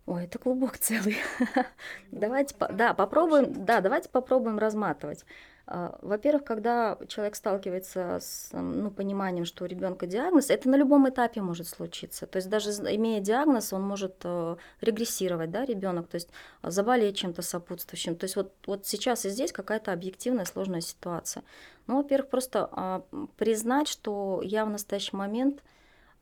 Ой, 0.07 0.23
это 0.23 0.39
клубок 0.39 0.77
целый. 0.77 1.17
давайте, 2.11 2.55
да, 2.71 2.93
попробуем, 2.93 3.65
да, 3.65 3.81
давайте 3.81 4.09
попробуем 4.09 4.57
разматывать. 4.57 5.25
А, 5.67 5.97
во-первых, 6.01 6.43
когда 6.43 6.97
человек 7.07 7.35
сталкивается 7.35 8.17
с 8.19 8.49
ну, 8.51 8.89
пониманием, 8.91 9.45
что 9.45 9.63
у 9.63 9.67
ребенка 9.67 10.07
диагноз, 10.07 10.49
это 10.49 10.67
на 10.69 10.75
любом 10.75 11.07
этапе 11.07 11.41
может 11.41 11.67
случиться. 11.67 12.25
То 12.25 12.37
есть 12.37 12.49
даже 12.49 12.71
имея 12.71 13.21
диагноз, 13.21 13.71
он 13.71 13.83
может 13.83 14.15
э, 14.23 14.57
регрессировать, 14.81 15.51
да, 15.51 15.63
ребенок, 15.63 16.07
то 16.07 16.15
есть 16.15 16.29
заболеть 16.63 17.15
чем-то 17.17 17.41
сопутствующим. 17.41 18.15
То 18.15 18.25
есть 18.25 18.35
вот, 18.35 18.53
вот 18.65 18.85
сейчас 18.85 19.25
и 19.25 19.29
здесь 19.29 19.51
какая-то 19.53 19.93
объективная 19.93 20.45
сложная 20.45 20.81
ситуация. 20.81 21.43
Ну, 21.87 21.97
во-первых, 21.97 22.29
просто 22.29 22.67
а, 22.71 23.03
признать, 23.37 23.87
что 23.87 24.41
я 24.43 24.65
в 24.65 24.69
настоящий 24.69 25.15
момент 25.15 25.63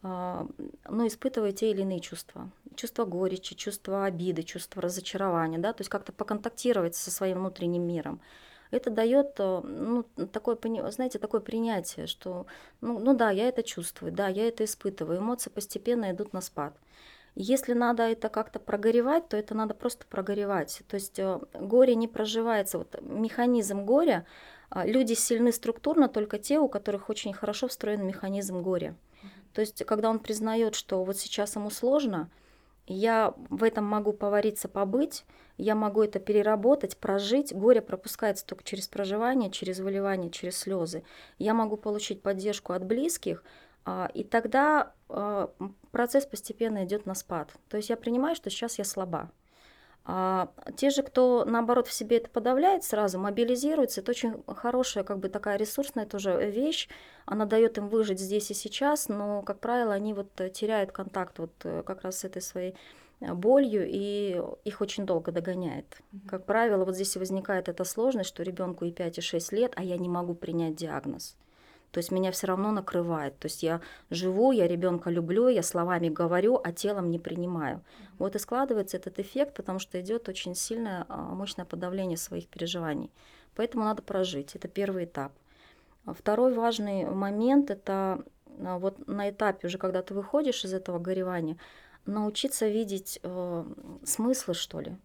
ну, 0.02 1.08
испытываю 1.08 1.52
те 1.52 1.72
или 1.72 1.82
иные 1.82 2.00
чувства. 2.00 2.50
Чувство 2.76 3.06
горечи, 3.06 3.56
чувство 3.56 4.06
обиды, 4.06 4.44
чувство 4.44 4.82
разочарования, 4.82 5.58
да, 5.58 5.74
то 5.74 5.82
есть 5.82 5.90
как-то 5.90 6.14
поконтактировать 6.14 6.96
со 6.96 7.12
своим 7.12 7.40
внутренним 7.40 7.84
миром 7.84 8.22
это 8.72 8.90
дает, 8.90 9.40
э, 9.40 9.62
ну, 9.64 10.04
такое, 10.32 10.58
знаете, 10.92 11.20
такое 11.20 11.42
принятие, 11.42 12.08
что, 12.08 12.46
ну, 12.82 13.00
ну 13.00 13.14
да, 13.16 13.32
я 13.32 13.48
это 13.48 13.64
чувствую, 13.64 14.12
да, 14.12 14.28
я 14.28 14.48
это 14.48 14.64
испытываю, 14.64 15.20
эмоции 15.20 15.50
постепенно 15.50 16.12
идут 16.12 16.34
на 16.34 16.42
спад. 16.42 16.74
Если 17.36 17.74
надо 17.74 18.04
это 18.04 18.30
как-то 18.30 18.60
прогоревать, 18.60 19.30
то 19.30 19.38
это 19.38 19.56
надо 19.56 19.74
просто 19.74 20.06
прогоревать. 20.06 20.82
То 20.88 20.96
есть 20.96 21.20
э, 21.20 21.40
горе 21.54 21.96
не 21.96 22.08
проживается. 22.08 22.78
Вот 22.80 23.00
механизм 23.02 23.86
горя, 23.86 24.26
а, 24.70 24.86
люди 24.86 25.14
сильны 25.14 25.52
структурно 25.52 26.10
только 26.10 26.38
те, 26.38 26.60
у 26.60 26.68
которых 26.68 27.10
очень 27.10 27.34
хорошо 27.34 27.68
встроен 27.68 28.06
механизм 28.06 28.62
горя. 28.62 28.96
То 29.54 29.62
есть, 29.62 29.84
когда 29.86 30.10
он 30.10 30.20
признает, 30.20 30.76
что 30.76 31.04
вот 31.04 31.18
сейчас 31.18 31.56
ему 31.56 31.70
сложно, 31.70 32.30
я 32.88 33.34
в 33.50 33.64
этом 33.64 33.86
могу 33.86 34.14
повариться, 34.14 34.68
побыть, 34.68 35.26
я 35.58 35.76
могу 35.76 36.02
это 36.02 36.20
переработать, 36.20 36.98
прожить. 36.98 37.54
Горе 37.54 37.82
пропускается 37.82 38.46
только 38.46 38.64
через 38.64 38.88
проживание, 38.88 39.52
через 39.52 39.80
выливание, 39.80 40.32
через 40.32 40.58
слезы. 40.58 41.04
Я 41.38 41.54
могу 41.54 41.78
получить 41.78 42.22
поддержку 42.22 42.74
от 42.74 42.84
близких, 42.86 43.44
а, 43.86 44.10
и 44.14 44.24
тогда 44.24 44.94
а, 45.10 45.52
процесс 45.92 46.26
постепенно 46.26 46.86
идет 46.86 47.06
на 47.06 47.14
спад. 47.14 47.52
То 47.68 47.78
есть 47.78 47.90
я 47.90 47.98
принимаю, 47.98 48.36
что 48.36 48.50
сейчас 48.50 48.78
я 48.78 48.86
слаба. 48.86 49.32
А 50.06 50.52
те 50.76 50.90
же, 50.90 51.04
кто 51.04 51.46
наоборот 51.46 51.88
в 51.88 51.94
себе 51.94 52.18
это 52.18 52.30
подавляет, 52.30 52.84
сразу 52.84 53.20
мобилизируется, 53.20 54.02
это 54.02 54.12
очень 54.12 54.44
хорошая, 54.48 55.04
как 55.04 55.20
бы 55.20 55.30
такая 55.30 55.58
ресурсная 55.58 56.06
тоже 56.06 56.50
вещь. 56.50 56.90
Она 57.26 57.46
дает 57.46 57.78
им 57.78 57.90
выжить 57.90 58.20
здесь 58.20 58.50
и 58.50 58.54
сейчас, 58.54 59.08
но, 59.08 59.44
как 59.44 59.60
правило, 59.60 59.94
они 59.94 60.14
вот 60.14 60.34
теряют 60.54 60.92
контакт 60.92 61.38
вот 61.38 61.52
э, 61.64 61.84
как 61.86 62.02
раз 62.02 62.20
с 62.20 62.24
этой 62.24 62.42
своей 62.42 62.76
э, 63.20 63.34
болью, 63.34 63.86
и 63.88 64.42
их 64.64 64.82
очень 64.82 65.06
долго 65.06 65.32
догоняет. 65.32 66.02
Как 66.28 66.46
правило, 66.46 66.86
вот 66.86 66.96
здесь 66.96 67.16
и 67.16 67.20
возникает 67.20 67.70
эта 67.70 67.84
сложность, 67.84 68.30
что 68.30 68.42
ребенку 68.42 68.86
и 68.86 68.92
5, 68.92 69.20
и 69.20 69.22
6 69.22 69.52
лет, 69.52 69.74
а 69.76 69.84
я 69.84 69.98
не 69.98 70.10
могу 70.10 70.34
принять 70.34 70.76
диагноз. 70.76 71.38
То 71.92 72.00
есть 72.00 72.12
меня 72.12 72.32
все 72.32 72.48
равно 72.48 72.72
накрывает. 72.72 73.38
То 73.40 73.48
есть 73.48 73.64
я 73.64 73.82
живу, 74.10 74.52
я 74.52 74.68
ребенка 74.68 75.10
люблю, 75.10 75.48
я 75.48 75.64
словами 75.64 76.10
говорю, 76.10 76.60
а 76.64 76.72
телом 76.72 77.10
не 77.10 77.20
принимаю. 77.20 77.82
Вот 78.18 78.36
и 78.36 78.40
складывается 78.40 78.98
этот 78.98 79.20
эффект, 79.20 79.56
потому 79.56 79.80
что 79.80 80.00
идет 80.00 80.30
очень 80.30 80.56
сильное, 80.56 81.06
а, 81.10 81.18
мощное 81.18 81.66
подавление 81.66 82.18
своих 82.18 82.48
переживаний. 82.48 83.12
Поэтому 83.56 83.84
надо 83.84 84.04
прожить. 84.04 84.56
Это 84.56 84.68
первый 84.68 85.06
этап. 85.06 85.32
Второй 86.06 86.54
важный 86.54 87.06
момент– 87.06 87.72
это 87.72 88.24
а, 88.60 88.78
вот 88.78 89.08
на 89.08 89.30
этапе 89.30 89.68
уже, 89.68 89.78
когда 89.78 90.02
ты 90.02 90.14
выходишь 90.14 90.64
из 90.66 90.74
этого 90.74 91.00
горевания, 91.00 91.58
научиться 92.06 92.68
видеть 92.68 93.20
э, 93.22 93.66
смыслы, 94.04 94.54
что 94.54 94.80
ли. 94.80 94.96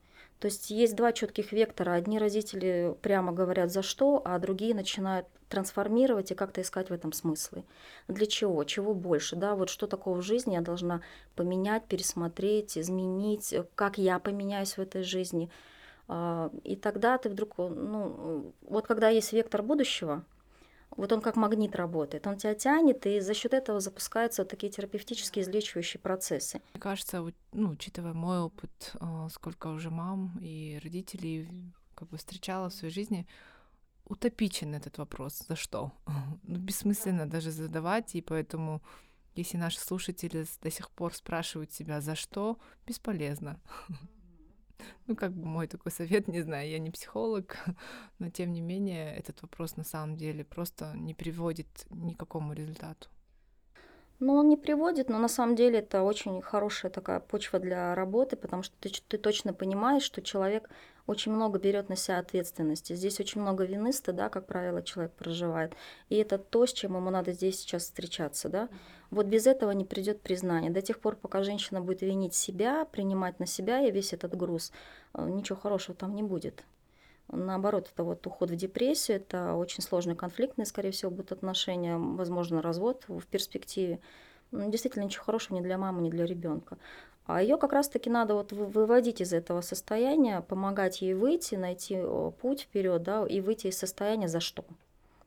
То 0.41 0.47
есть 0.47 0.71
есть 0.71 0.95
два 0.95 1.13
четких 1.13 1.53
вектора. 1.53 1.93
Одни 1.93 2.19
родители 2.19 2.95
прямо 3.03 3.33
говорят 3.33 3.73
за 3.73 3.83
что, 3.83 4.21
а 4.25 4.39
другие 4.39 4.75
начинают 4.75 5.27
трансформировать 5.49 6.31
и 6.31 6.35
как-то 6.35 6.61
искать 6.61 6.91
в 6.91 6.93
этом 6.93 7.13
смыслы. 7.13 7.65
Для 8.09 8.27
чего? 8.27 8.65
Чего 8.65 8.95
больше? 8.95 9.37
Да? 9.37 9.55
Вот 9.55 9.71
что 9.71 9.87
такого 9.87 10.17
в 10.17 10.23
жизни 10.23 10.55
я 10.55 10.61
должна 10.61 11.01
поменять, 11.37 11.85
пересмотреть, 11.87 12.77
изменить, 12.77 13.55
как 13.75 13.99
я 13.99 14.19
поменяюсь 14.19 14.77
в 14.77 14.81
этой 14.81 15.03
жизни. 15.03 15.51
А, 16.09 16.51
и 16.65 16.77
тогда 16.77 17.19
ты 17.19 17.31
вдруг, 17.31 17.57
ну, 17.59 18.53
вот 18.63 18.87
когда 18.87 19.09
есть 19.09 19.33
вектор 19.33 19.63
будущего, 19.63 20.25
вот 20.97 21.13
он 21.13 21.21
как 21.21 21.37
магнит 21.37 21.75
работает, 21.77 22.27
он 22.27 22.37
тебя 22.37 22.55
тянет, 22.55 23.07
и 23.07 23.21
за 23.21 23.35
счет 23.35 23.55
этого 23.55 23.81
запускаются 23.81 24.43
вот 24.43 24.51
такие 24.51 24.71
терапевтические 24.71 25.45
излечивающие 25.45 26.01
процессы. 26.01 26.61
Мне 26.73 26.81
кажется, 26.81 27.25
ну, 27.53 27.71
учитывая 27.71 28.15
мой 28.15 28.39
опыт, 28.39 28.93
а, 29.01 29.29
сколько 29.29 29.69
уже 29.69 29.91
мам 29.91 30.39
и 30.41 30.81
родителей 30.83 31.49
как 31.95 32.09
бы 32.09 32.17
встречала 32.17 32.71
в 32.71 32.75
своей 32.75 32.93
жизни, 32.93 33.27
утопичен 34.05 34.75
этот 34.75 34.99
вопрос. 34.99 35.45
За 35.49 35.57
что? 35.57 35.93
Ну, 36.43 36.59
бессмысленно 36.59 37.29
даже 37.29 37.51
задавать, 37.51 38.15
и 38.15 38.21
поэтому, 38.21 38.83
если 39.35 39.57
наши 39.57 39.81
слушатели 39.81 40.47
до 40.63 40.71
сих 40.71 40.91
пор 40.91 41.15
спрашивают 41.15 41.73
себя, 41.73 42.01
за 42.01 42.15
что, 42.15 42.59
бесполезно. 42.87 43.61
Ну, 45.07 45.17
как 45.17 45.33
бы 45.33 45.45
мой 45.47 45.67
такой 45.67 45.93
совет, 45.93 46.29
не 46.29 46.43
знаю, 46.43 46.69
я 46.69 46.79
не 46.79 46.91
психолог, 46.91 47.57
но 48.19 48.31
тем 48.31 48.53
не 48.53 48.61
менее 48.61 49.15
этот 49.17 49.43
вопрос 49.43 49.77
на 49.77 49.85
самом 49.85 50.17
деле 50.17 50.45
просто 50.45 50.93
не 50.95 51.15
приводит 51.15 51.87
ни 51.91 52.13
к 52.13 52.19
какому 52.19 52.53
результату. 52.55 53.09
Ну, 54.21 54.35
он 54.35 54.49
не 54.49 54.57
приводит, 54.57 55.11
но 55.11 55.19
на 55.19 55.29
самом 55.29 55.57
деле 55.57 55.81
это 55.81 56.03
очень 56.03 56.41
хорошая 56.41 56.91
такая 56.91 57.21
почва 57.21 57.59
для 57.59 57.95
работы, 57.95 58.37
потому 58.37 58.63
что 58.63 58.75
ты, 58.81 58.91
ты 59.09 59.19
точно 59.19 59.53
понимаешь, 59.53 60.05
что 60.05 60.23
человек 60.23 60.71
очень 61.07 61.33
много 61.33 61.59
берет 61.59 61.89
на 61.89 61.97
себя 61.97 62.19
ответственности. 62.19 62.95
Здесь 62.95 63.21
очень 63.21 63.41
много 63.41 63.65
вины, 63.65 63.93
стыда, 63.93 64.29
как 64.29 64.47
правило, 64.47 64.83
человек 64.83 65.13
проживает. 65.13 65.75
И 66.09 66.17
это 66.17 66.39
то, 66.39 66.67
с 66.67 66.73
чем 66.73 66.97
ему 66.97 67.11
надо 67.11 67.33
здесь 67.33 67.59
сейчас 67.59 67.85
встречаться. 67.85 68.49
Да? 68.49 68.69
Вот 69.11 69.27
без 69.27 69.47
этого 69.47 69.71
не 69.73 69.85
придет 69.85 70.23
признание. 70.23 70.71
До 70.71 70.81
тех 70.81 70.99
пор, 71.01 71.17
пока 71.17 71.43
женщина 71.43 71.81
будет 71.81 72.03
винить 72.03 72.35
себя, 72.35 72.85
принимать 72.87 73.39
на 73.39 73.47
себя 73.47 73.81
и 73.87 73.91
весь 73.91 74.13
этот 74.13 74.35
груз, 74.35 74.73
э, 75.13 75.29
ничего 75.29 75.59
хорошего 75.59 75.95
там 75.95 76.15
не 76.15 76.23
будет. 76.23 76.65
Наоборот, 77.29 77.91
это 77.93 78.05
вот 78.05 78.27
уход 78.27 78.51
в 78.51 78.57
депрессию, 78.57 79.17
это 79.17 79.55
очень 79.55 79.83
сложные 79.83 80.15
конфликтные, 80.15 80.67
скорее 80.67 80.91
всего, 80.91 81.11
будут 81.11 81.33
отношения, 81.33 81.97
возможно, 81.97 82.61
развод 82.61 83.05
в 83.09 83.27
перспективе. 83.27 84.01
Действительно, 84.53 85.05
ничего 85.05 85.25
хорошего 85.25 85.59
ни 85.59 85.63
для 85.63 85.79
мамы, 85.79 86.03
ни 86.03 86.11
для 86.11 86.27
ребенка. 86.27 86.79
А 87.27 87.43
ее 87.43 87.57
как 87.57 87.73
раз-таки 87.73 88.11
надо 88.11 88.35
вот 88.35 88.53
выводить 88.53 89.21
из 89.21 89.33
этого 89.33 89.63
состояния, 89.63 90.43
помогать 90.43 91.01
ей 91.01 91.15
выйти, 91.15 91.55
найти 91.55 91.99
путь 92.41 92.63
вперед, 92.63 93.03
да, 93.03 93.27
и 93.27 93.41
выйти 93.41 93.69
из 93.69 93.79
состояния 93.79 94.29
за 94.29 94.41
что. 94.41 94.65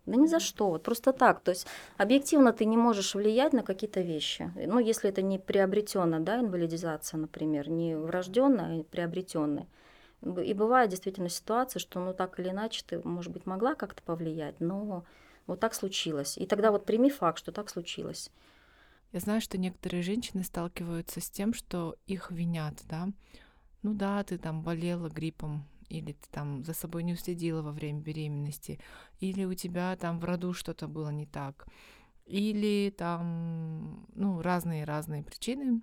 Да 0.05 0.15
ни 0.15 0.25
за 0.25 0.39
что, 0.39 0.69
вот 0.69 0.83
просто 0.83 1.12
так. 1.12 1.41
То 1.41 1.51
есть 1.51 1.67
объективно 1.97 2.53
ты 2.53 2.65
не 2.65 2.77
можешь 2.77 3.13
влиять 3.13 3.51
на 3.51 3.62
какие-то 3.62 3.99
вещи. 4.01 4.51
Ну, 4.55 4.79
если 4.79 5.10
это 5.10 5.21
не 5.21 5.38
приобретенная, 5.38 6.19
да, 6.19 6.39
инвалидизация, 6.39 7.17
например, 7.17 7.69
не 7.69 7.97
врожденная, 7.97 8.79
а 8.79 8.83
приобретенная. 8.83 9.67
И 10.23 10.53
бывает 10.53 10.89
действительно 10.89 11.29
ситуация, 11.29 11.79
что 11.79 11.99
ну 11.99 12.13
так 12.13 12.39
или 12.39 12.49
иначе 12.49 12.83
ты, 12.88 13.01
может 13.03 13.33
быть, 13.33 13.45
могла 13.45 13.75
как-то 13.75 14.01
повлиять, 14.01 14.60
но 14.60 15.03
вот 15.45 15.60
так 15.60 15.73
случилось. 15.73 16.38
И 16.38 16.45
тогда 16.45 16.71
вот 16.71 16.86
прими 16.86 17.10
факт, 17.10 17.39
что 17.39 17.51
так 17.51 17.69
случилось. 17.69 18.31
Я 19.11 19.19
знаю, 19.19 19.41
что 19.41 19.57
некоторые 19.57 20.03
женщины 20.03 20.43
сталкиваются 20.43 21.21
с 21.21 21.29
тем, 21.29 21.53
что 21.53 21.95
их 22.05 22.31
винят, 22.31 22.83
да. 22.89 23.09
Ну 23.81 23.93
да, 23.93 24.23
ты 24.23 24.37
там 24.37 24.63
болела 24.63 25.09
гриппом, 25.09 25.65
или 25.89 26.13
ты 26.13 26.27
там 26.31 26.63
за 26.65 26.73
собой 26.73 27.03
не 27.03 27.13
уследила 27.13 27.61
во 27.61 27.71
время 27.71 28.01
беременности, 28.01 28.79
или 29.19 29.45
у 29.45 29.53
тебя 29.53 29.95
там 29.95 30.19
в 30.19 30.25
роду 30.25 30.53
что-то 30.53 30.87
было 30.87 31.09
не 31.09 31.25
так, 31.25 31.67
или 32.25 32.93
там, 32.97 34.05
ну, 34.13 34.41
разные-разные 34.41 35.23
причины. 35.23 35.81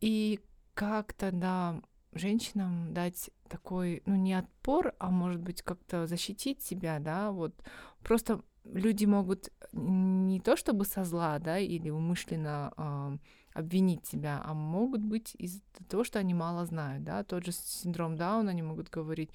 И 0.00 0.40
как 0.74 1.12
тогда 1.12 1.80
женщинам 2.12 2.92
дать 2.92 3.30
такой, 3.48 4.02
ну, 4.06 4.16
не 4.16 4.34
отпор, 4.34 4.94
а 4.98 5.10
может 5.10 5.40
быть 5.40 5.62
как-то 5.62 6.06
защитить 6.06 6.62
себя, 6.62 6.98
да, 6.98 7.30
вот 7.30 7.54
просто 8.02 8.42
люди 8.72 9.04
могут 9.04 9.50
не 9.72 10.40
то 10.40 10.56
чтобы 10.56 10.84
со 10.84 11.04
зла, 11.04 11.38
да, 11.38 11.58
или 11.58 11.90
умышленно 11.90 12.72
э, 12.76 13.18
обвинить 13.52 14.02
тебя, 14.02 14.40
а 14.44 14.54
могут 14.54 15.02
быть 15.02 15.34
из-за 15.38 15.60
того, 15.88 16.04
что 16.04 16.18
они 16.18 16.34
мало 16.34 16.66
знают, 16.66 17.04
да, 17.04 17.24
тот 17.24 17.44
же 17.44 17.52
синдром 17.52 18.16
Дауна, 18.16 18.50
они 18.50 18.62
могут 18.62 18.90
говорить, 18.90 19.30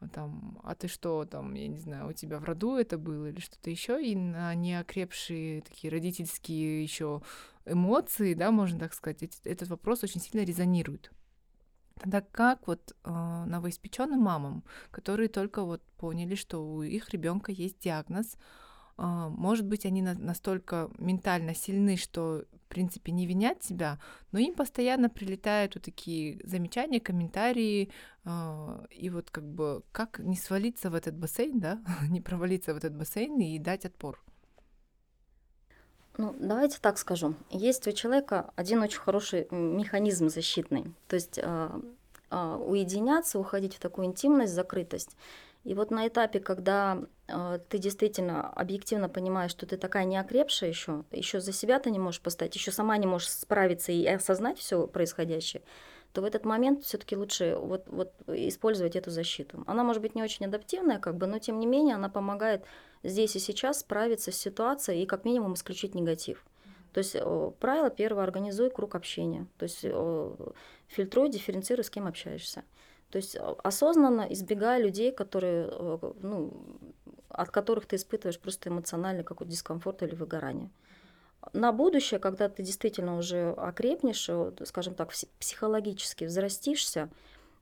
а, 0.00 0.08
там, 0.08 0.58
а 0.62 0.74
ты 0.74 0.88
что, 0.88 1.24
там, 1.24 1.54
я 1.54 1.68
не 1.68 1.78
знаю, 1.78 2.08
у 2.08 2.12
тебя 2.12 2.38
в 2.38 2.44
роду 2.44 2.76
это 2.76 2.98
было 2.98 3.30
или 3.30 3.40
что-то 3.40 3.70
еще, 3.70 4.04
и 4.04 4.14
на 4.14 4.54
неокрепшие 4.54 5.62
такие 5.62 5.90
родительские 5.90 6.82
еще 6.82 7.22
эмоции, 7.66 8.34
да, 8.34 8.50
можно 8.50 8.78
так 8.78 8.94
сказать, 8.94 9.22
этот 9.44 9.68
вопрос 9.68 10.02
очень 10.04 10.20
сильно 10.20 10.44
резонирует. 10.44 11.10
Тогда 12.00 12.20
как 12.20 12.66
вот 12.66 12.96
э, 13.04 13.44
новоиспеченным 13.46 14.20
мамам, 14.20 14.64
которые 14.90 15.28
только 15.28 15.62
вот 15.62 15.82
поняли, 15.96 16.34
что 16.34 16.58
у 16.58 16.82
их 16.82 17.10
ребенка 17.10 17.52
есть 17.52 17.78
диагноз, 17.80 18.36
э, 18.98 19.02
может 19.30 19.66
быть, 19.66 19.86
они 19.86 20.02
на, 20.02 20.14
настолько 20.14 20.90
ментально 20.98 21.54
сильны, 21.54 21.96
что 21.96 22.44
принципе, 22.74 23.12
не 23.12 23.26
винят 23.26 23.60
тебя, 23.60 23.98
но 24.32 24.40
им 24.40 24.54
постоянно 24.54 25.08
прилетают 25.08 25.76
вот 25.76 25.84
такие 25.84 26.40
замечания, 26.44 26.98
комментарии, 27.00 27.90
э, 28.24 28.86
и 28.90 29.10
вот 29.10 29.30
как 29.30 29.44
бы 29.44 29.84
как 29.92 30.18
не 30.18 30.36
свалиться 30.36 30.90
в 30.90 30.94
этот 30.94 31.16
бассейн, 31.16 31.60
да, 31.60 31.78
не 32.10 32.20
провалиться 32.20 32.74
в 32.74 32.76
этот 32.76 32.94
бассейн 32.94 33.40
и 33.40 33.58
дать 33.58 33.84
отпор. 33.84 34.20
Ну, 36.16 36.34
давайте 36.38 36.78
так 36.80 36.98
скажу. 36.98 37.34
Есть 37.50 37.86
у 37.88 37.92
человека 37.92 38.50
один 38.54 38.82
очень 38.82 39.00
хороший 39.00 39.48
механизм 39.50 40.28
защитный. 40.28 40.94
То 41.08 41.16
есть 41.16 41.38
э, 41.38 41.70
э, 42.30 42.56
уединяться, 42.56 43.38
уходить 43.38 43.74
в 43.74 43.80
такую 43.80 44.06
интимность, 44.06 44.52
закрытость. 44.52 45.16
И 45.64 45.74
вот 45.74 45.90
на 45.90 46.06
этапе, 46.06 46.40
когда 46.40 47.02
э, 47.26 47.58
ты 47.68 47.78
действительно 47.78 48.48
объективно 48.50 49.08
понимаешь, 49.08 49.50
что 49.50 49.66
ты 49.66 49.76
такая 49.76 50.04
неокрепшая 50.04 50.70
еще, 50.70 51.04
еще 51.10 51.40
за 51.40 51.52
себя 51.52 51.80
ты 51.80 51.90
не 51.90 51.98
можешь 51.98 52.20
поставить, 52.20 52.54
еще 52.54 52.70
сама 52.70 52.96
не 52.98 53.06
можешь 53.06 53.30
справиться 53.30 53.90
и 53.90 54.06
осознать 54.06 54.58
все 54.58 54.86
происходящее, 54.86 55.62
то 56.14 56.22
в 56.22 56.24
этот 56.24 56.44
момент 56.44 56.84
все-таки 56.84 57.16
лучше 57.16 57.56
вот, 57.56 57.88
вот 57.88 58.12
использовать 58.28 58.94
эту 58.94 59.10
защиту. 59.10 59.64
Она 59.66 59.82
может 59.82 60.00
быть 60.00 60.14
не 60.14 60.22
очень 60.22 60.46
адаптивная, 60.46 61.00
как 61.00 61.16
бы, 61.16 61.26
но 61.26 61.40
тем 61.40 61.58
не 61.58 61.66
менее 61.66 61.96
она 61.96 62.08
помогает 62.08 62.64
здесь 63.02 63.34
и 63.34 63.40
сейчас 63.40 63.80
справиться 63.80 64.30
с 64.30 64.36
ситуацией 64.36 65.02
и 65.02 65.06
как 65.06 65.24
минимум 65.24 65.54
исключить 65.54 65.96
негатив. 65.96 66.46
То 66.92 66.98
есть 66.98 67.16
правило 67.58 67.90
первое, 67.90 68.22
организуй 68.22 68.70
круг 68.70 68.94
общения. 68.94 69.48
То 69.58 69.64
есть 69.64 69.80
фильтруй, 70.86 71.30
дифференцируй, 71.30 71.82
с 71.82 71.90
кем 71.90 72.06
общаешься. 72.06 72.62
То 73.10 73.16
есть 73.16 73.36
осознанно 73.64 74.28
избегая 74.30 74.80
людей, 74.80 75.10
которые, 75.10 75.68
ну, 76.20 76.52
от 77.28 77.50
которых 77.50 77.86
ты 77.86 77.96
испытываешь 77.96 78.38
просто 78.38 78.70
эмоциональный 78.70 79.24
какой-то 79.24 79.50
дискомфорт 79.50 80.04
или 80.04 80.14
выгорание. 80.14 80.70
На 81.52 81.72
будущее, 81.72 82.20
когда 82.20 82.48
ты 82.48 82.62
действительно 82.62 83.16
уже 83.16 83.50
окрепнешь, 83.50 84.30
скажем 84.66 84.94
так, 84.94 85.12
психологически 85.38 86.24
взрастишься, 86.24 87.10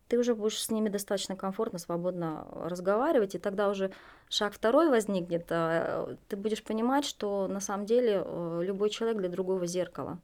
ты 0.08 0.18
уже 0.18 0.34
будешь 0.34 0.62
с 0.62 0.70
ними 0.70 0.90
достаточно 0.90 1.36
комфортно, 1.36 1.78
свободно 1.78 2.46
разговаривать, 2.52 3.34
и 3.34 3.38
тогда 3.38 3.70
уже 3.70 3.92
шаг 4.28 4.52
второй 4.52 4.90
возникнет, 4.90 5.46
а, 5.48 6.16
ты 6.28 6.36
будешь 6.36 6.62
понимать, 6.62 7.06
что 7.06 7.48
на 7.48 7.60
самом 7.60 7.86
деле 7.86 8.22
э, 8.22 8.60
любой 8.62 8.90
человек 8.90 9.18
для 9.18 9.30
другого 9.30 9.64
зеркало. 9.66 10.18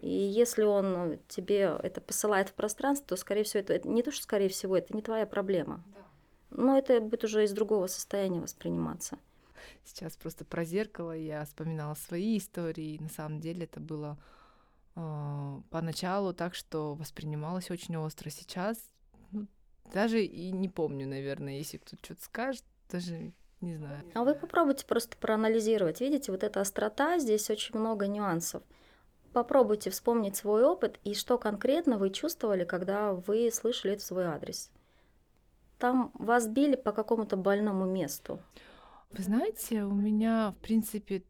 И 0.00 0.08
если 0.08 0.64
он 0.64 1.18
тебе 1.28 1.76
это 1.82 2.00
посылает 2.00 2.48
в 2.48 2.54
пространство, 2.54 3.10
то, 3.10 3.16
скорее 3.16 3.44
всего, 3.44 3.60
это, 3.60 3.74
это 3.74 3.88
не 3.88 4.02
то, 4.02 4.10
что 4.10 4.24
скорее 4.24 4.48
всего, 4.48 4.76
это 4.76 4.96
не 4.96 5.02
твоя 5.02 5.26
проблема. 5.26 5.80
Но 6.50 6.76
это 6.76 7.00
будет 7.00 7.22
уже 7.22 7.44
из 7.44 7.52
другого 7.52 7.86
состояния 7.86 8.40
восприниматься. 8.40 9.18
Сейчас 9.84 10.16
просто 10.16 10.44
про 10.44 10.64
зеркало 10.64 11.12
я 11.16 11.44
вспоминала 11.44 11.94
свои 11.94 12.38
истории. 12.38 12.98
На 12.98 13.08
самом 13.08 13.40
деле 13.40 13.64
это 13.64 13.80
было 13.80 14.18
э, 14.96 15.60
поначалу 15.70 16.32
так, 16.32 16.54
что 16.54 16.94
воспринималось 16.94 17.70
очень 17.70 17.96
остро. 17.96 18.30
Сейчас 18.30 18.78
даже 19.92 20.24
и 20.24 20.52
не 20.52 20.68
помню, 20.68 21.06
наверное, 21.06 21.58
если 21.58 21.78
кто-то 21.78 22.04
что-то 22.04 22.22
скажет, 22.22 22.64
даже 22.90 23.32
не 23.60 23.76
знаю. 23.76 24.02
А 24.14 24.24
вы 24.24 24.34
попробуйте 24.34 24.86
просто 24.86 25.16
проанализировать. 25.16 26.00
Видите, 26.00 26.32
вот 26.32 26.42
эта 26.42 26.60
острота, 26.60 27.18
здесь 27.18 27.50
очень 27.50 27.78
много 27.78 28.06
нюансов. 28.06 28.62
Попробуйте 29.32 29.90
вспомнить 29.90 30.36
свой 30.36 30.64
опыт 30.64 30.98
и 31.04 31.14
что 31.14 31.38
конкретно 31.38 31.98
вы 31.98 32.10
чувствовали, 32.10 32.64
когда 32.64 33.12
вы 33.12 33.50
слышали 33.52 33.94
это 33.94 34.02
в 34.02 34.06
свой 34.06 34.24
адрес. 34.24 34.70
Там 35.78 36.10
вас 36.14 36.48
били 36.48 36.76
по 36.76 36.92
какому-то 36.92 37.36
больному 37.36 37.86
месту. 37.86 38.40
Вы 39.10 39.22
знаете, 39.24 39.84
у 39.84 39.94
меня, 39.94 40.52
в 40.52 40.56
принципе, 40.62 41.24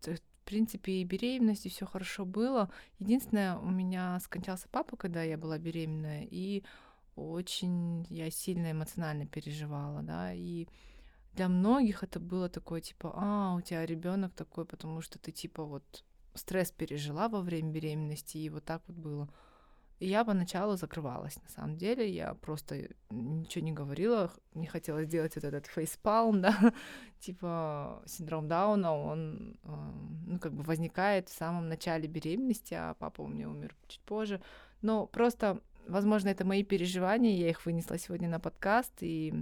в 0.00 0.44
принципе, 0.44 0.92
и 1.00 1.04
беременность, 1.04 1.66
и 1.66 1.68
все 1.68 1.86
хорошо 1.86 2.24
было. 2.24 2.68
Единственное, 2.98 3.56
у 3.56 3.70
меня 3.70 4.18
скончался 4.20 4.68
папа, 4.70 4.96
когда 4.96 5.22
я 5.22 5.38
была 5.38 5.56
беременная, 5.58 6.26
и 6.28 6.64
очень 7.14 8.06
я 8.10 8.30
сильно 8.30 8.72
эмоционально 8.72 9.26
переживала, 9.26 10.02
да, 10.02 10.32
и 10.32 10.66
для 11.34 11.48
многих 11.48 12.02
это 12.02 12.20
было 12.20 12.48
такое, 12.48 12.80
типа, 12.80 13.12
а, 13.14 13.54
у 13.54 13.60
тебя 13.60 13.86
ребенок 13.86 14.34
такой, 14.34 14.64
потому 14.64 15.00
что 15.00 15.18
ты, 15.18 15.30
типа, 15.30 15.64
вот 15.64 16.04
стресс 16.34 16.72
пережила 16.72 17.28
во 17.28 17.40
время 17.40 17.70
беременности, 17.70 18.38
и 18.38 18.50
вот 18.50 18.64
так 18.64 18.82
вот 18.88 18.96
было. 18.96 19.28
Я 20.04 20.24
поначалу 20.24 20.76
закрывалась, 20.76 21.36
на 21.42 21.48
самом 21.48 21.76
деле, 21.76 22.10
я 22.10 22.34
просто 22.34 22.88
ничего 23.10 23.64
не 23.64 23.72
говорила, 23.72 24.32
не 24.54 24.66
хотела 24.66 25.04
сделать 25.04 25.34
вот 25.36 25.44
этот 25.44 25.66
фейспалм, 25.66 26.40
да, 26.42 26.72
типа 27.20 28.02
синдром 28.06 28.48
Дауна, 28.48 28.96
он, 28.96 29.56
ну, 30.26 30.38
как 30.40 30.52
бы 30.52 30.62
возникает 30.62 31.28
в 31.28 31.36
самом 31.36 31.68
начале 31.68 32.08
беременности, 32.08 32.74
а 32.74 32.94
папа 32.94 33.22
у 33.22 33.28
меня 33.28 33.48
умер 33.48 33.76
чуть 33.86 34.00
позже, 34.00 34.42
но 34.80 35.06
просто 35.06 35.60
Возможно, 35.88 36.28
это 36.28 36.44
мои 36.44 36.62
переживания, 36.62 37.36
я 37.36 37.50
их 37.50 37.66
вынесла 37.66 37.98
сегодня 37.98 38.28
на 38.28 38.38
подкаст, 38.38 38.92
и 39.00 39.34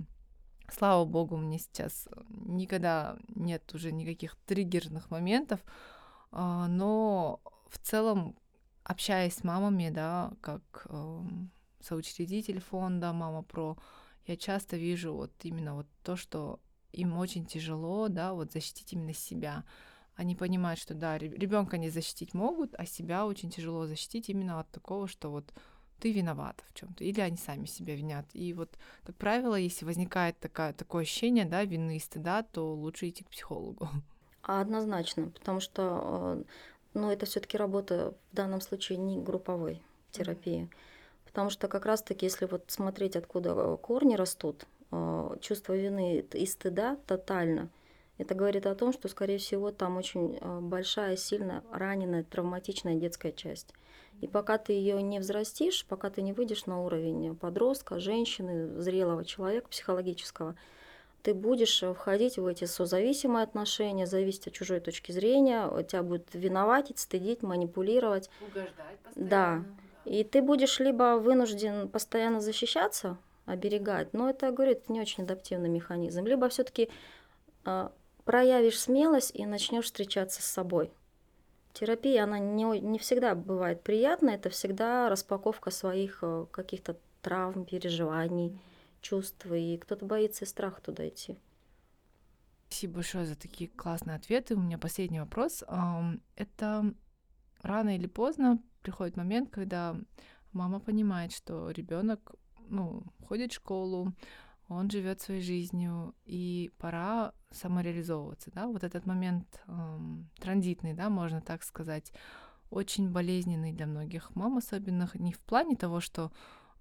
слава 0.72 1.04
богу, 1.04 1.36
мне 1.36 1.58
сейчас 1.58 2.08
никогда 2.28 3.18
нет 3.34 3.62
уже 3.74 3.92
никаких 3.92 4.36
триггерных 4.46 5.10
моментов, 5.10 5.60
а, 6.32 6.66
но 6.66 7.40
в 7.68 7.78
целом, 7.78 8.36
общаясь 8.90 9.34
с 9.34 9.44
мамами, 9.44 9.88
да, 9.90 10.32
как 10.40 10.86
э, 10.88 11.20
соучредитель 11.80 12.60
фонда 12.60 13.12
«Мама 13.12 13.42
Про», 13.42 13.78
я 14.26 14.36
часто 14.36 14.76
вижу 14.76 15.14
вот 15.14 15.32
именно 15.44 15.76
вот 15.76 15.86
то, 16.02 16.16
что 16.16 16.58
им 16.92 17.16
очень 17.16 17.46
тяжело, 17.46 18.08
да, 18.08 18.34
вот 18.34 18.52
защитить 18.52 18.92
именно 18.92 19.14
себя. 19.14 19.64
Они 20.16 20.34
понимают, 20.34 20.80
что 20.80 20.94
да, 20.94 21.18
ребенка 21.18 21.78
не 21.78 21.88
защитить 21.88 22.34
могут, 22.34 22.74
а 22.76 22.84
себя 22.84 23.26
очень 23.26 23.50
тяжело 23.50 23.86
защитить 23.86 24.28
именно 24.28 24.58
от 24.58 24.68
такого, 24.70 25.06
что 25.06 25.30
вот 25.30 25.54
ты 26.00 26.12
виновата 26.12 26.64
в 26.68 26.74
чем-то, 26.74 27.04
или 27.04 27.20
они 27.20 27.36
сами 27.36 27.66
себя 27.66 27.94
винят. 27.94 28.26
И 28.32 28.52
вот, 28.52 28.76
как 29.04 29.16
правило, 29.16 29.54
если 29.54 29.84
возникает 29.84 30.38
такая, 30.40 30.72
такое 30.72 31.02
ощущение, 31.02 31.44
да, 31.44 31.64
вины 31.64 31.96
и 31.96 32.00
стыда, 32.00 32.42
то 32.42 32.74
лучше 32.74 33.08
идти 33.08 33.22
к 33.22 33.30
психологу. 33.30 33.88
Однозначно, 34.42 35.30
потому 35.30 35.60
что 35.60 36.44
э, 36.94 36.98
ну, 36.98 37.10
это 37.10 37.26
все-таки 37.26 37.56
работа 37.56 38.14
в 38.32 38.36
данном 38.36 38.60
случае 38.60 38.98
не 38.98 39.18
групповой 39.18 39.82
терапии. 40.10 40.68
Потому 41.24 41.50
что 41.50 41.68
как 41.68 41.86
раз-таки, 41.86 42.26
если 42.26 42.46
вот 42.46 42.64
смотреть, 42.68 43.16
откуда 43.16 43.50
э, 43.50 43.76
корни 43.80 44.14
растут, 44.14 44.66
э, 44.90 45.36
чувство 45.40 45.76
вины 45.76 46.24
и 46.32 46.46
стыда 46.46 46.96
тотально, 47.06 47.68
это 48.18 48.34
говорит 48.34 48.66
о 48.66 48.74
том, 48.74 48.92
что, 48.92 49.08
скорее 49.08 49.38
всего, 49.38 49.70
там 49.70 49.96
очень 49.96 50.38
большая, 50.60 51.16
сильно 51.16 51.64
раненая, 51.72 52.22
травматичная 52.22 52.96
детская 52.96 53.32
часть. 53.32 53.72
И 54.20 54.26
пока 54.26 54.58
ты 54.58 54.74
ее 54.74 55.00
не 55.00 55.18
взрастишь, 55.20 55.86
пока 55.86 56.10
ты 56.10 56.20
не 56.20 56.34
выйдешь 56.34 56.66
на 56.66 56.82
уровень 56.82 57.34
подростка, 57.34 57.98
женщины, 57.98 58.78
зрелого 58.78 59.24
человека, 59.24 59.68
психологического, 59.68 60.54
ты 61.22 61.34
будешь 61.34 61.82
входить 61.96 62.38
в 62.38 62.46
эти 62.46 62.64
созависимые 62.64 63.42
отношения, 63.42 64.06
зависеть 64.06 64.48
от 64.48 64.54
чужой 64.54 64.80
точки 64.80 65.12
зрения, 65.12 65.68
тебя 65.84 66.02
будет 66.02 66.28
виноватить, 66.32 66.98
стыдить, 66.98 67.42
манипулировать. 67.42 68.30
Угождать 68.40 68.98
постоянно. 69.04 69.30
Да. 69.30 69.64
И 70.04 70.24
ты 70.24 70.42
будешь 70.42 70.80
либо 70.80 71.18
вынужден 71.18 71.88
постоянно 71.88 72.40
защищаться, 72.40 73.18
оберегать, 73.46 74.12
но 74.12 74.30
это, 74.30 74.50
говорю, 74.50 74.72
это 74.72 74.92
не 74.92 75.00
очень 75.00 75.24
адаптивный 75.24 75.68
механизм, 75.68 76.24
либо 76.24 76.48
все-таки 76.48 76.84
э, 76.84 76.88
а, 77.64 77.92
проявишь 78.24 78.80
смелость 78.80 79.32
и 79.34 79.44
начнешь 79.44 79.86
встречаться 79.86 80.42
с 80.42 80.46
собой. 80.46 80.90
Терапия, 81.72 82.24
она 82.24 82.38
не, 82.38 82.64
не 82.80 82.98
всегда 82.98 83.34
бывает 83.34 83.82
приятна, 83.82 84.30
это 84.30 84.50
всегда 84.50 85.08
распаковка 85.08 85.70
своих 85.70 86.20
э, 86.22 86.46
каких-то 86.50 86.96
травм, 87.22 87.64
переживаний, 87.64 88.58
чувств, 89.00 89.46
и 89.46 89.78
кто-то 89.78 90.06
боится 90.06 90.44
и 90.44 90.48
страх 90.48 90.80
туда 90.80 91.08
идти. 91.08 91.38
Спасибо 92.68 92.94
большое 92.94 93.26
за 93.26 93.36
такие 93.36 93.68
классные 93.68 94.16
ответы. 94.16 94.54
У 94.54 94.60
меня 94.60 94.78
последний 94.78 95.20
вопрос. 95.20 95.64
Это 96.36 96.94
рано 97.62 97.96
или 97.96 98.06
поздно 98.06 98.62
приходит 98.82 99.16
момент, 99.16 99.50
когда 99.50 99.96
мама 100.52 100.80
понимает, 100.80 101.32
что 101.32 101.70
ребенок 101.70 102.32
ну, 102.68 103.02
ходит 103.26 103.52
в 103.52 103.56
школу, 103.56 104.14
он 104.68 104.88
живет 104.88 105.20
своей 105.20 105.42
жизнью, 105.42 106.14
и 106.24 106.70
пора 106.78 107.32
самореализовываться, 107.50 108.52
да, 108.52 108.68
вот 108.68 108.84
этот 108.84 109.04
момент 109.04 109.60
эм, 109.66 110.30
транзитный, 110.38 110.94
да, 110.94 111.10
можно 111.10 111.40
так 111.40 111.64
сказать, 111.64 112.12
очень 112.70 113.10
болезненный 113.10 113.72
для 113.72 113.86
многих 113.86 114.34
мам, 114.36 114.58
особенно 114.58 115.10
не 115.14 115.32
в 115.32 115.40
плане 115.40 115.74
того, 115.74 116.00
что 116.00 116.30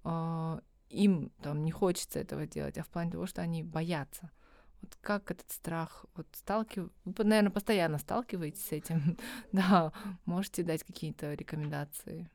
э, 0.04 0.60
им 0.90 1.30
там 1.42 1.64
не 1.64 1.70
хочется 1.70 2.18
этого 2.18 2.46
делать, 2.46 2.76
а 2.78 2.82
в 2.82 2.88
плане 2.88 3.12
того, 3.12 3.26
что 3.26 3.42
они 3.42 3.62
боятся. 3.62 4.30
Вот 4.82 4.96
как 5.00 5.30
этот 5.30 5.50
страх, 5.50 6.06
вот 6.14 6.26
сталкив... 6.32 6.90
Вы, 7.04 7.24
наверное, 7.24 7.50
постоянно 7.50 7.98
сталкиваетесь 7.98 8.64
с 8.64 8.72
этим, 8.72 9.16
да, 9.52 9.92
можете 10.24 10.62
дать 10.62 10.84
какие-то 10.84 11.34
рекомендации? 11.34 12.30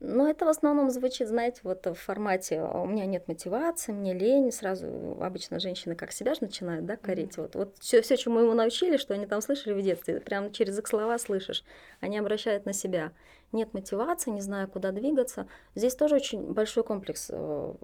Ну, 0.00 0.28
это 0.28 0.44
в 0.44 0.48
основном 0.48 0.90
звучит, 0.90 1.26
знаете, 1.26 1.60
вот 1.62 1.86
в 1.86 1.94
формате 1.94 2.60
«А 2.60 2.82
«у 2.82 2.86
меня 2.86 3.06
нет 3.06 3.28
мотивации, 3.28 3.92
мне 3.92 4.12
лень», 4.12 4.52
сразу 4.52 5.16
обычно 5.22 5.58
женщины 5.58 5.94
как 5.94 6.12
себя 6.12 6.34
же 6.34 6.42
начинают, 6.42 6.84
да, 6.84 6.96
корить. 6.96 7.36
Mm-hmm. 7.36 7.42
Вот, 7.42 7.54
вот 7.54 7.76
все, 7.80 8.02
все, 8.02 8.18
чему 8.18 8.40
ему 8.40 8.52
научили, 8.52 8.98
что 8.98 9.14
они 9.14 9.26
там 9.26 9.40
слышали 9.40 9.72
в 9.72 9.82
детстве, 9.82 10.20
прям 10.20 10.52
через 10.52 10.78
их 10.78 10.86
слова 10.86 11.18
слышишь, 11.18 11.64
они 12.00 12.18
обращают 12.18 12.66
на 12.66 12.74
себя. 12.74 13.12
Нет 13.52 13.72
мотивации, 13.72 14.30
не 14.30 14.42
знаю, 14.42 14.68
куда 14.68 14.92
двигаться. 14.92 15.48
Здесь 15.74 15.94
тоже 15.94 16.16
очень 16.16 16.52
большой 16.52 16.84
комплекс 16.84 17.28
э, 17.30 17.74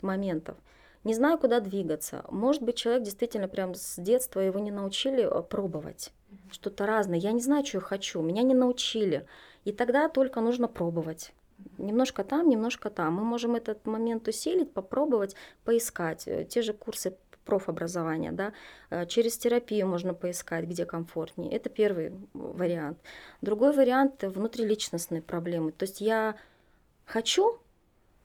моментов. 0.00 0.56
Не 1.04 1.12
знаю, 1.12 1.38
куда 1.38 1.60
двигаться. 1.60 2.24
Может 2.30 2.62
быть, 2.62 2.76
человек 2.76 3.02
действительно 3.02 3.46
прям 3.46 3.74
с 3.74 4.00
детства 4.00 4.40
его 4.40 4.58
не 4.58 4.70
научили 4.70 5.22
э, 5.22 5.42
пробовать 5.42 6.12
mm-hmm. 6.30 6.52
что-то 6.52 6.86
разное. 6.86 7.18
Я 7.18 7.32
не 7.32 7.42
знаю, 7.42 7.66
что 7.66 7.76
я 7.76 7.82
хочу, 7.82 8.22
меня 8.22 8.42
не 8.42 8.54
научили. 8.54 9.26
И 9.66 9.72
тогда 9.72 10.08
только 10.08 10.40
нужно 10.40 10.66
пробовать 10.66 11.32
немножко 11.78 12.24
там, 12.24 12.48
немножко 12.48 12.90
там. 12.90 13.14
Мы 13.14 13.24
можем 13.24 13.54
этот 13.54 13.86
момент 13.86 14.28
усилить, 14.28 14.72
попробовать, 14.72 15.36
поискать. 15.64 16.26
Э, 16.26 16.44
те 16.44 16.62
же 16.62 16.72
курсы 16.72 17.16
профобразования, 17.44 18.32
да, 18.32 18.52
э, 18.90 19.06
через 19.06 19.38
терапию 19.38 19.86
можно 19.86 20.14
поискать, 20.14 20.66
где 20.66 20.84
комфортнее. 20.84 21.50
Это 21.52 21.70
первый 21.70 22.12
вариант. 22.34 22.98
Другой 23.40 23.72
вариант– 23.72 24.22
внутриличностные 24.22 25.22
проблемы. 25.22 25.72
То 25.72 25.84
есть 25.84 26.00
я 26.00 26.34
хочу, 27.06 27.58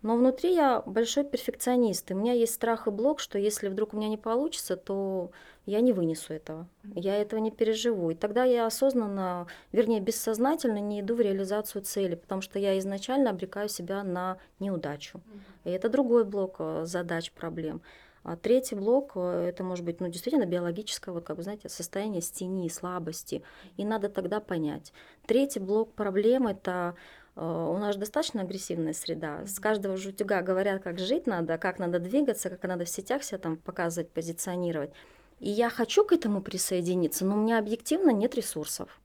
но 0.03 0.17
внутри 0.17 0.53
я 0.53 0.83
большой 0.85 1.23
перфекционист. 1.23 2.11
И 2.11 2.13
у 2.13 2.17
меня 2.17 2.33
есть 2.33 2.53
страх 2.53 2.87
и 2.87 2.91
блок, 2.91 3.21
что 3.21 3.39
если 3.39 3.69
вдруг 3.69 3.93
у 3.93 3.97
меня 3.97 4.09
не 4.09 4.17
получится, 4.17 4.75
то 4.75 5.31
я 5.65 5.79
не 5.79 5.93
вынесу 5.93 6.33
этого. 6.33 6.67
Я 6.93 7.15
этого 7.15 7.39
не 7.39 7.51
переживу. 7.51 8.11
И 8.11 8.15
тогда 8.15 8.43
я 8.43 8.65
осознанно, 8.65 9.47
вернее, 9.71 10.01
бессознательно 10.01 10.79
не 10.79 10.99
иду 10.99 11.15
в 11.15 11.21
реализацию 11.21 11.83
цели, 11.83 12.15
потому 12.15 12.41
что 12.41 12.59
я 12.59 12.77
изначально 12.79 13.29
обрекаю 13.29 13.69
себя 13.69 14.03
на 14.03 14.37
неудачу. 14.59 15.21
И 15.63 15.69
это 15.69 15.87
другой 15.87 16.25
блок 16.25 16.57
э, 16.59 16.83
задач, 16.85 17.31
проблем. 17.31 17.81
А 18.23 18.35
третий 18.35 18.75
блок 18.75 19.13
э, 19.15 19.47
это 19.49 19.63
может 19.63 19.85
быть, 19.85 20.01
ну, 20.01 20.09
действительно 20.09 20.45
биологическое, 20.45 21.13
вот 21.13 21.23
как 21.23 21.37
бы, 21.37 21.43
знаете, 21.43 21.69
состояние 21.69 22.21
стени, 22.21 22.67
слабости. 22.67 23.41
И 23.77 23.85
надо 23.85 24.09
тогда 24.09 24.41
понять. 24.41 24.91
Третий 25.25 25.59
блок 25.59 25.93
проблем 25.93 26.47
это 26.47 26.95
у 27.35 27.77
нас 27.77 27.95
достаточно 27.95 28.41
агрессивная 28.41 28.93
среда. 28.93 29.45
С 29.45 29.59
каждого 29.59 29.97
жутюга 29.97 30.41
говорят, 30.41 30.83
как 30.83 30.99
жить 30.99 31.25
надо, 31.25 31.57
как 31.57 31.79
надо 31.79 31.99
двигаться, 31.99 32.49
как 32.49 32.63
надо 32.63 32.85
в 32.85 32.89
сетях 32.89 33.23
себя 33.23 33.39
там 33.39 33.57
показывать, 33.57 34.11
позиционировать. 34.11 34.91
И 35.39 35.49
я 35.49 35.69
хочу 35.69 36.05
к 36.05 36.11
этому 36.11 36.41
присоединиться, 36.41 37.25
но 37.25 37.35
у 37.35 37.39
меня 37.39 37.57
объективно 37.57 38.11
нет 38.11 38.35
ресурсов 38.35 39.01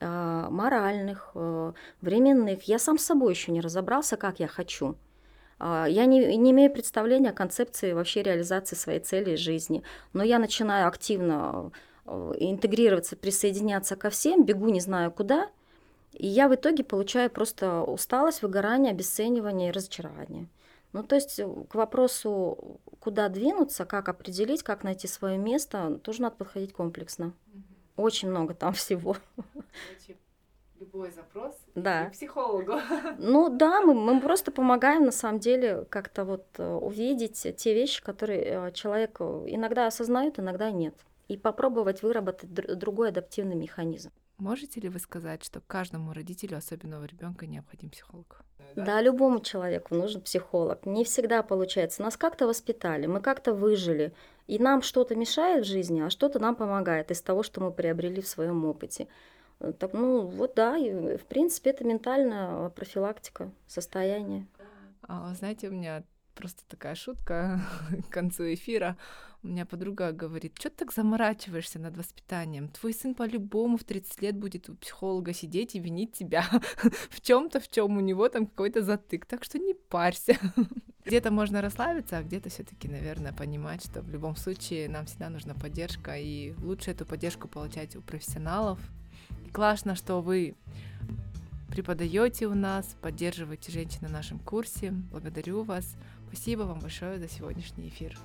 э, 0.00 0.46
моральных, 0.50 1.30
э, 1.34 1.72
временных. 2.02 2.64
Я 2.64 2.78
сам 2.78 2.98
с 2.98 3.04
собой 3.04 3.32
еще 3.32 3.50
не 3.50 3.62
разобрался, 3.62 4.16
как 4.16 4.40
я 4.40 4.46
хочу. 4.48 4.96
Я 5.60 6.04
не, 6.04 6.36
не 6.36 6.52
имею 6.52 6.72
представления 6.72 7.30
о 7.30 7.32
концепции 7.32 7.92
вообще 7.92 8.22
реализации 8.22 8.76
своей 8.76 9.00
цели 9.00 9.34
жизни, 9.34 9.82
но 10.12 10.22
я 10.22 10.38
начинаю 10.38 10.86
активно 10.86 11.72
интегрироваться, 12.06 13.16
присоединяться 13.16 13.96
ко 13.96 14.08
всем, 14.08 14.44
бегу 14.44 14.68
не 14.68 14.80
знаю 14.80 15.10
куда, 15.10 15.48
и 16.18 16.26
я 16.26 16.48
в 16.48 16.54
итоге 16.54 16.82
получаю 16.82 17.30
просто 17.30 17.82
усталость, 17.82 18.42
выгорание, 18.42 18.90
обесценивание 18.90 19.68
и 19.68 19.72
разочарование. 19.72 20.48
Ну, 20.92 21.04
то 21.04 21.14
есть 21.14 21.38
э, 21.38 21.46
к 21.68 21.76
вопросу, 21.76 22.80
куда 22.98 23.28
двинуться, 23.28 23.84
как 23.84 24.08
определить, 24.08 24.64
как 24.64 24.82
найти 24.82 25.06
свое 25.06 25.38
место, 25.38 26.00
тоже 26.02 26.22
надо 26.22 26.34
подходить 26.34 26.72
комплексно. 26.72 27.34
Угу. 27.54 28.02
Очень 28.04 28.30
много 28.30 28.54
там 28.54 28.72
всего. 28.74 29.16
любой 30.80 31.12
запрос 31.12 31.54
да. 31.76 32.06
к 32.06 32.12
психологу. 32.12 32.80
Ну 33.18 33.48
да, 33.48 33.80
мы, 33.82 33.94
мы 33.94 34.20
просто 34.20 34.50
помогаем 34.50 35.04
на 35.04 35.12
самом 35.12 35.38
деле 35.38 35.84
как-то 35.88 36.24
вот 36.24 36.46
э, 36.58 36.68
увидеть 36.68 37.46
те 37.56 37.74
вещи, 37.74 38.02
которые 38.02 38.42
э, 38.42 38.72
человек 38.72 39.20
иногда 39.20 39.86
осознает, 39.86 40.40
иногда 40.40 40.72
нет. 40.72 40.96
И 41.28 41.36
попробовать 41.36 42.02
выработать 42.02 42.52
другой 42.52 43.10
адаптивный 43.10 43.54
механизм. 43.54 44.10
Можете 44.38 44.80
ли 44.80 44.88
вы 44.88 45.00
сказать, 45.00 45.44
что 45.44 45.60
каждому 45.60 46.12
родителю 46.12 46.58
особенного 46.58 47.04
ребенка 47.04 47.46
необходим 47.46 47.90
психолог? 47.90 48.42
Да? 48.76 49.00
любому 49.00 49.40
человеку 49.40 49.94
нужен 49.96 50.20
психолог. 50.20 50.86
Не 50.86 51.04
всегда 51.04 51.42
получается. 51.42 52.02
Нас 52.02 52.16
как-то 52.16 52.46
воспитали, 52.46 53.06
мы 53.06 53.20
как-то 53.20 53.52
выжили, 53.52 54.12
и 54.46 54.58
нам 54.58 54.82
что-то 54.82 55.16
мешает 55.16 55.64
в 55.64 55.68
жизни, 55.68 56.00
а 56.00 56.10
что-то 56.10 56.38
нам 56.38 56.54
помогает 56.54 57.10
из 57.10 57.20
того, 57.20 57.42
что 57.42 57.60
мы 57.60 57.72
приобрели 57.72 58.22
в 58.22 58.28
своем 58.28 58.64
опыте. 58.64 59.08
Э, 59.58 59.72
так, 59.72 59.92
ну 59.92 60.20
вот 60.20 60.54
да, 60.54 60.76
и, 60.76 61.16
в 61.16 61.24
принципе 61.24 61.70
это 61.70 61.84
ментальная 61.84 62.68
профилактика 62.68 63.50
состояния. 63.66 64.46
А, 65.02 65.34
знаете, 65.34 65.68
у 65.68 65.72
меня 65.72 66.04
просто 66.34 66.62
такая 66.68 66.94
шутка 66.94 67.60
к 68.08 68.12
концу 68.12 68.54
эфира. 68.54 68.96
У 69.44 69.48
меня 69.48 69.64
подруга 69.64 70.10
говорит, 70.10 70.54
что 70.58 70.68
ты 70.68 70.76
так 70.76 70.92
заморачиваешься 70.92 71.78
над 71.78 71.96
воспитанием? 71.96 72.68
Твой 72.68 72.92
сын 72.92 73.14
по-любому 73.14 73.76
в 73.76 73.84
30 73.84 74.20
лет 74.20 74.36
будет 74.36 74.68
у 74.68 74.74
психолога 74.74 75.32
сидеть 75.32 75.76
и 75.76 75.78
винить 75.78 76.12
тебя 76.12 76.44
в 77.10 77.20
чем 77.20 77.48
то 77.48 77.60
в 77.60 77.68
чем 77.68 77.96
у 77.96 78.00
него 78.00 78.28
там 78.28 78.46
какой-то 78.46 78.82
затык. 78.82 79.26
Так 79.26 79.44
что 79.44 79.58
не 79.58 79.74
парься. 79.74 80.36
где-то 81.04 81.30
можно 81.30 81.62
расслабиться, 81.62 82.18
а 82.18 82.22
где-то 82.22 82.50
все 82.50 82.64
таки 82.64 82.88
наверное, 82.88 83.32
понимать, 83.32 83.84
что 83.84 84.02
в 84.02 84.10
любом 84.10 84.36
случае 84.36 84.88
нам 84.88 85.06
всегда 85.06 85.30
нужна 85.30 85.54
поддержка, 85.54 86.16
и 86.16 86.52
лучше 86.58 86.90
эту 86.90 87.06
поддержку 87.06 87.48
получать 87.48 87.96
у 87.96 88.02
профессионалов. 88.02 88.78
И 89.46 89.50
классно, 89.50 89.94
что 89.94 90.20
вы 90.20 90.54
преподаете 91.70 92.46
у 92.46 92.54
нас, 92.54 92.96
поддерживаете 93.00 93.72
женщин 93.72 94.00
на 94.02 94.08
нашем 94.08 94.38
курсе. 94.38 94.90
Благодарю 94.90 95.62
вас. 95.62 95.96
Спасибо 96.26 96.62
вам 96.62 96.80
большое 96.80 97.18
за 97.18 97.28
сегодняшний 97.28 97.88
эфир. 97.88 98.18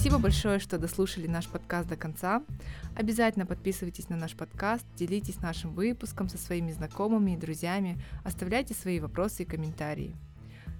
Спасибо 0.00 0.18
большое, 0.18 0.58
что 0.60 0.78
дослушали 0.78 1.26
наш 1.26 1.46
подкаст 1.46 1.86
до 1.86 1.94
конца. 1.94 2.42
Обязательно 2.96 3.44
подписывайтесь 3.44 4.08
на 4.08 4.16
наш 4.16 4.34
подкаст, 4.34 4.86
делитесь 4.96 5.42
нашим 5.42 5.74
выпуском 5.74 6.26
со 6.30 6.38
своими 6.38 6.72
знакомыми 6.72 7.32
и 7.32 7.36
друзьями, 7.36 8.02
оставляйте 8.24 8.72
свои 8.72 8.98
вопросы 8.98 9.42
и 9.42 9.44
комментарии. 9.44 10.16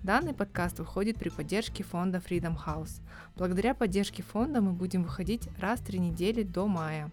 Данный 0.02 0.32
подкаст 0.32 0.78
выходит 0.78 1.18
при 1.18 1.28
поддержке 1.28 1.84
фонда 1.84 2.16
Freedom 2.16 2.56
House. 2.66 3.02
Благодаря 3.36 3.74
поддержке 3.74 4.22
фонда 4.22 4.62
мы 4.62 4.72
будем 4.72 5.02
выходить 5.02 5.50
раз 5.58 5.80
в 5.80 5.84
три 5.84 5.98
недели 5.98 6.42
до 6.42 6.66
мая. 6.66 7.10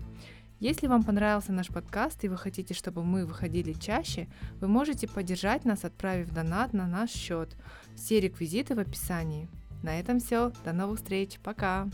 Если 0.62 0.88
вам 0.88 1.04
понравился 1.04 1.52
наш 1.52 1.68
подкаст 1.68 2.24
и 2.24 2.30
вы 2.30 2.38
хотите, 2.38 2.74
чтобы 2.74 3.04
мы 3.04 3.26
выходили 3.26 3.74
чаще, 3.74 4.30
вы 4.62 4.70
можете 4.70 5.10
поддержать 5.10 5.66
нас, 5.66 5.84
отправив 5.84 6.32
донат 6.32 6.72
на 6.72 6.88
наш 6.88 7.10
счет. 7.10 7.58
Все 7.98 8.22
реквизиты 8.22 8.76
в 8.76 8.80
описании. 8.80 9.50
На 9.84 10.00
этом 10.00 10.20
все. 10.20 10.52
До 10.66 10.74
новых 10.74 10.98
встреч. 11.00 11.40
Пока. 11.44 11.88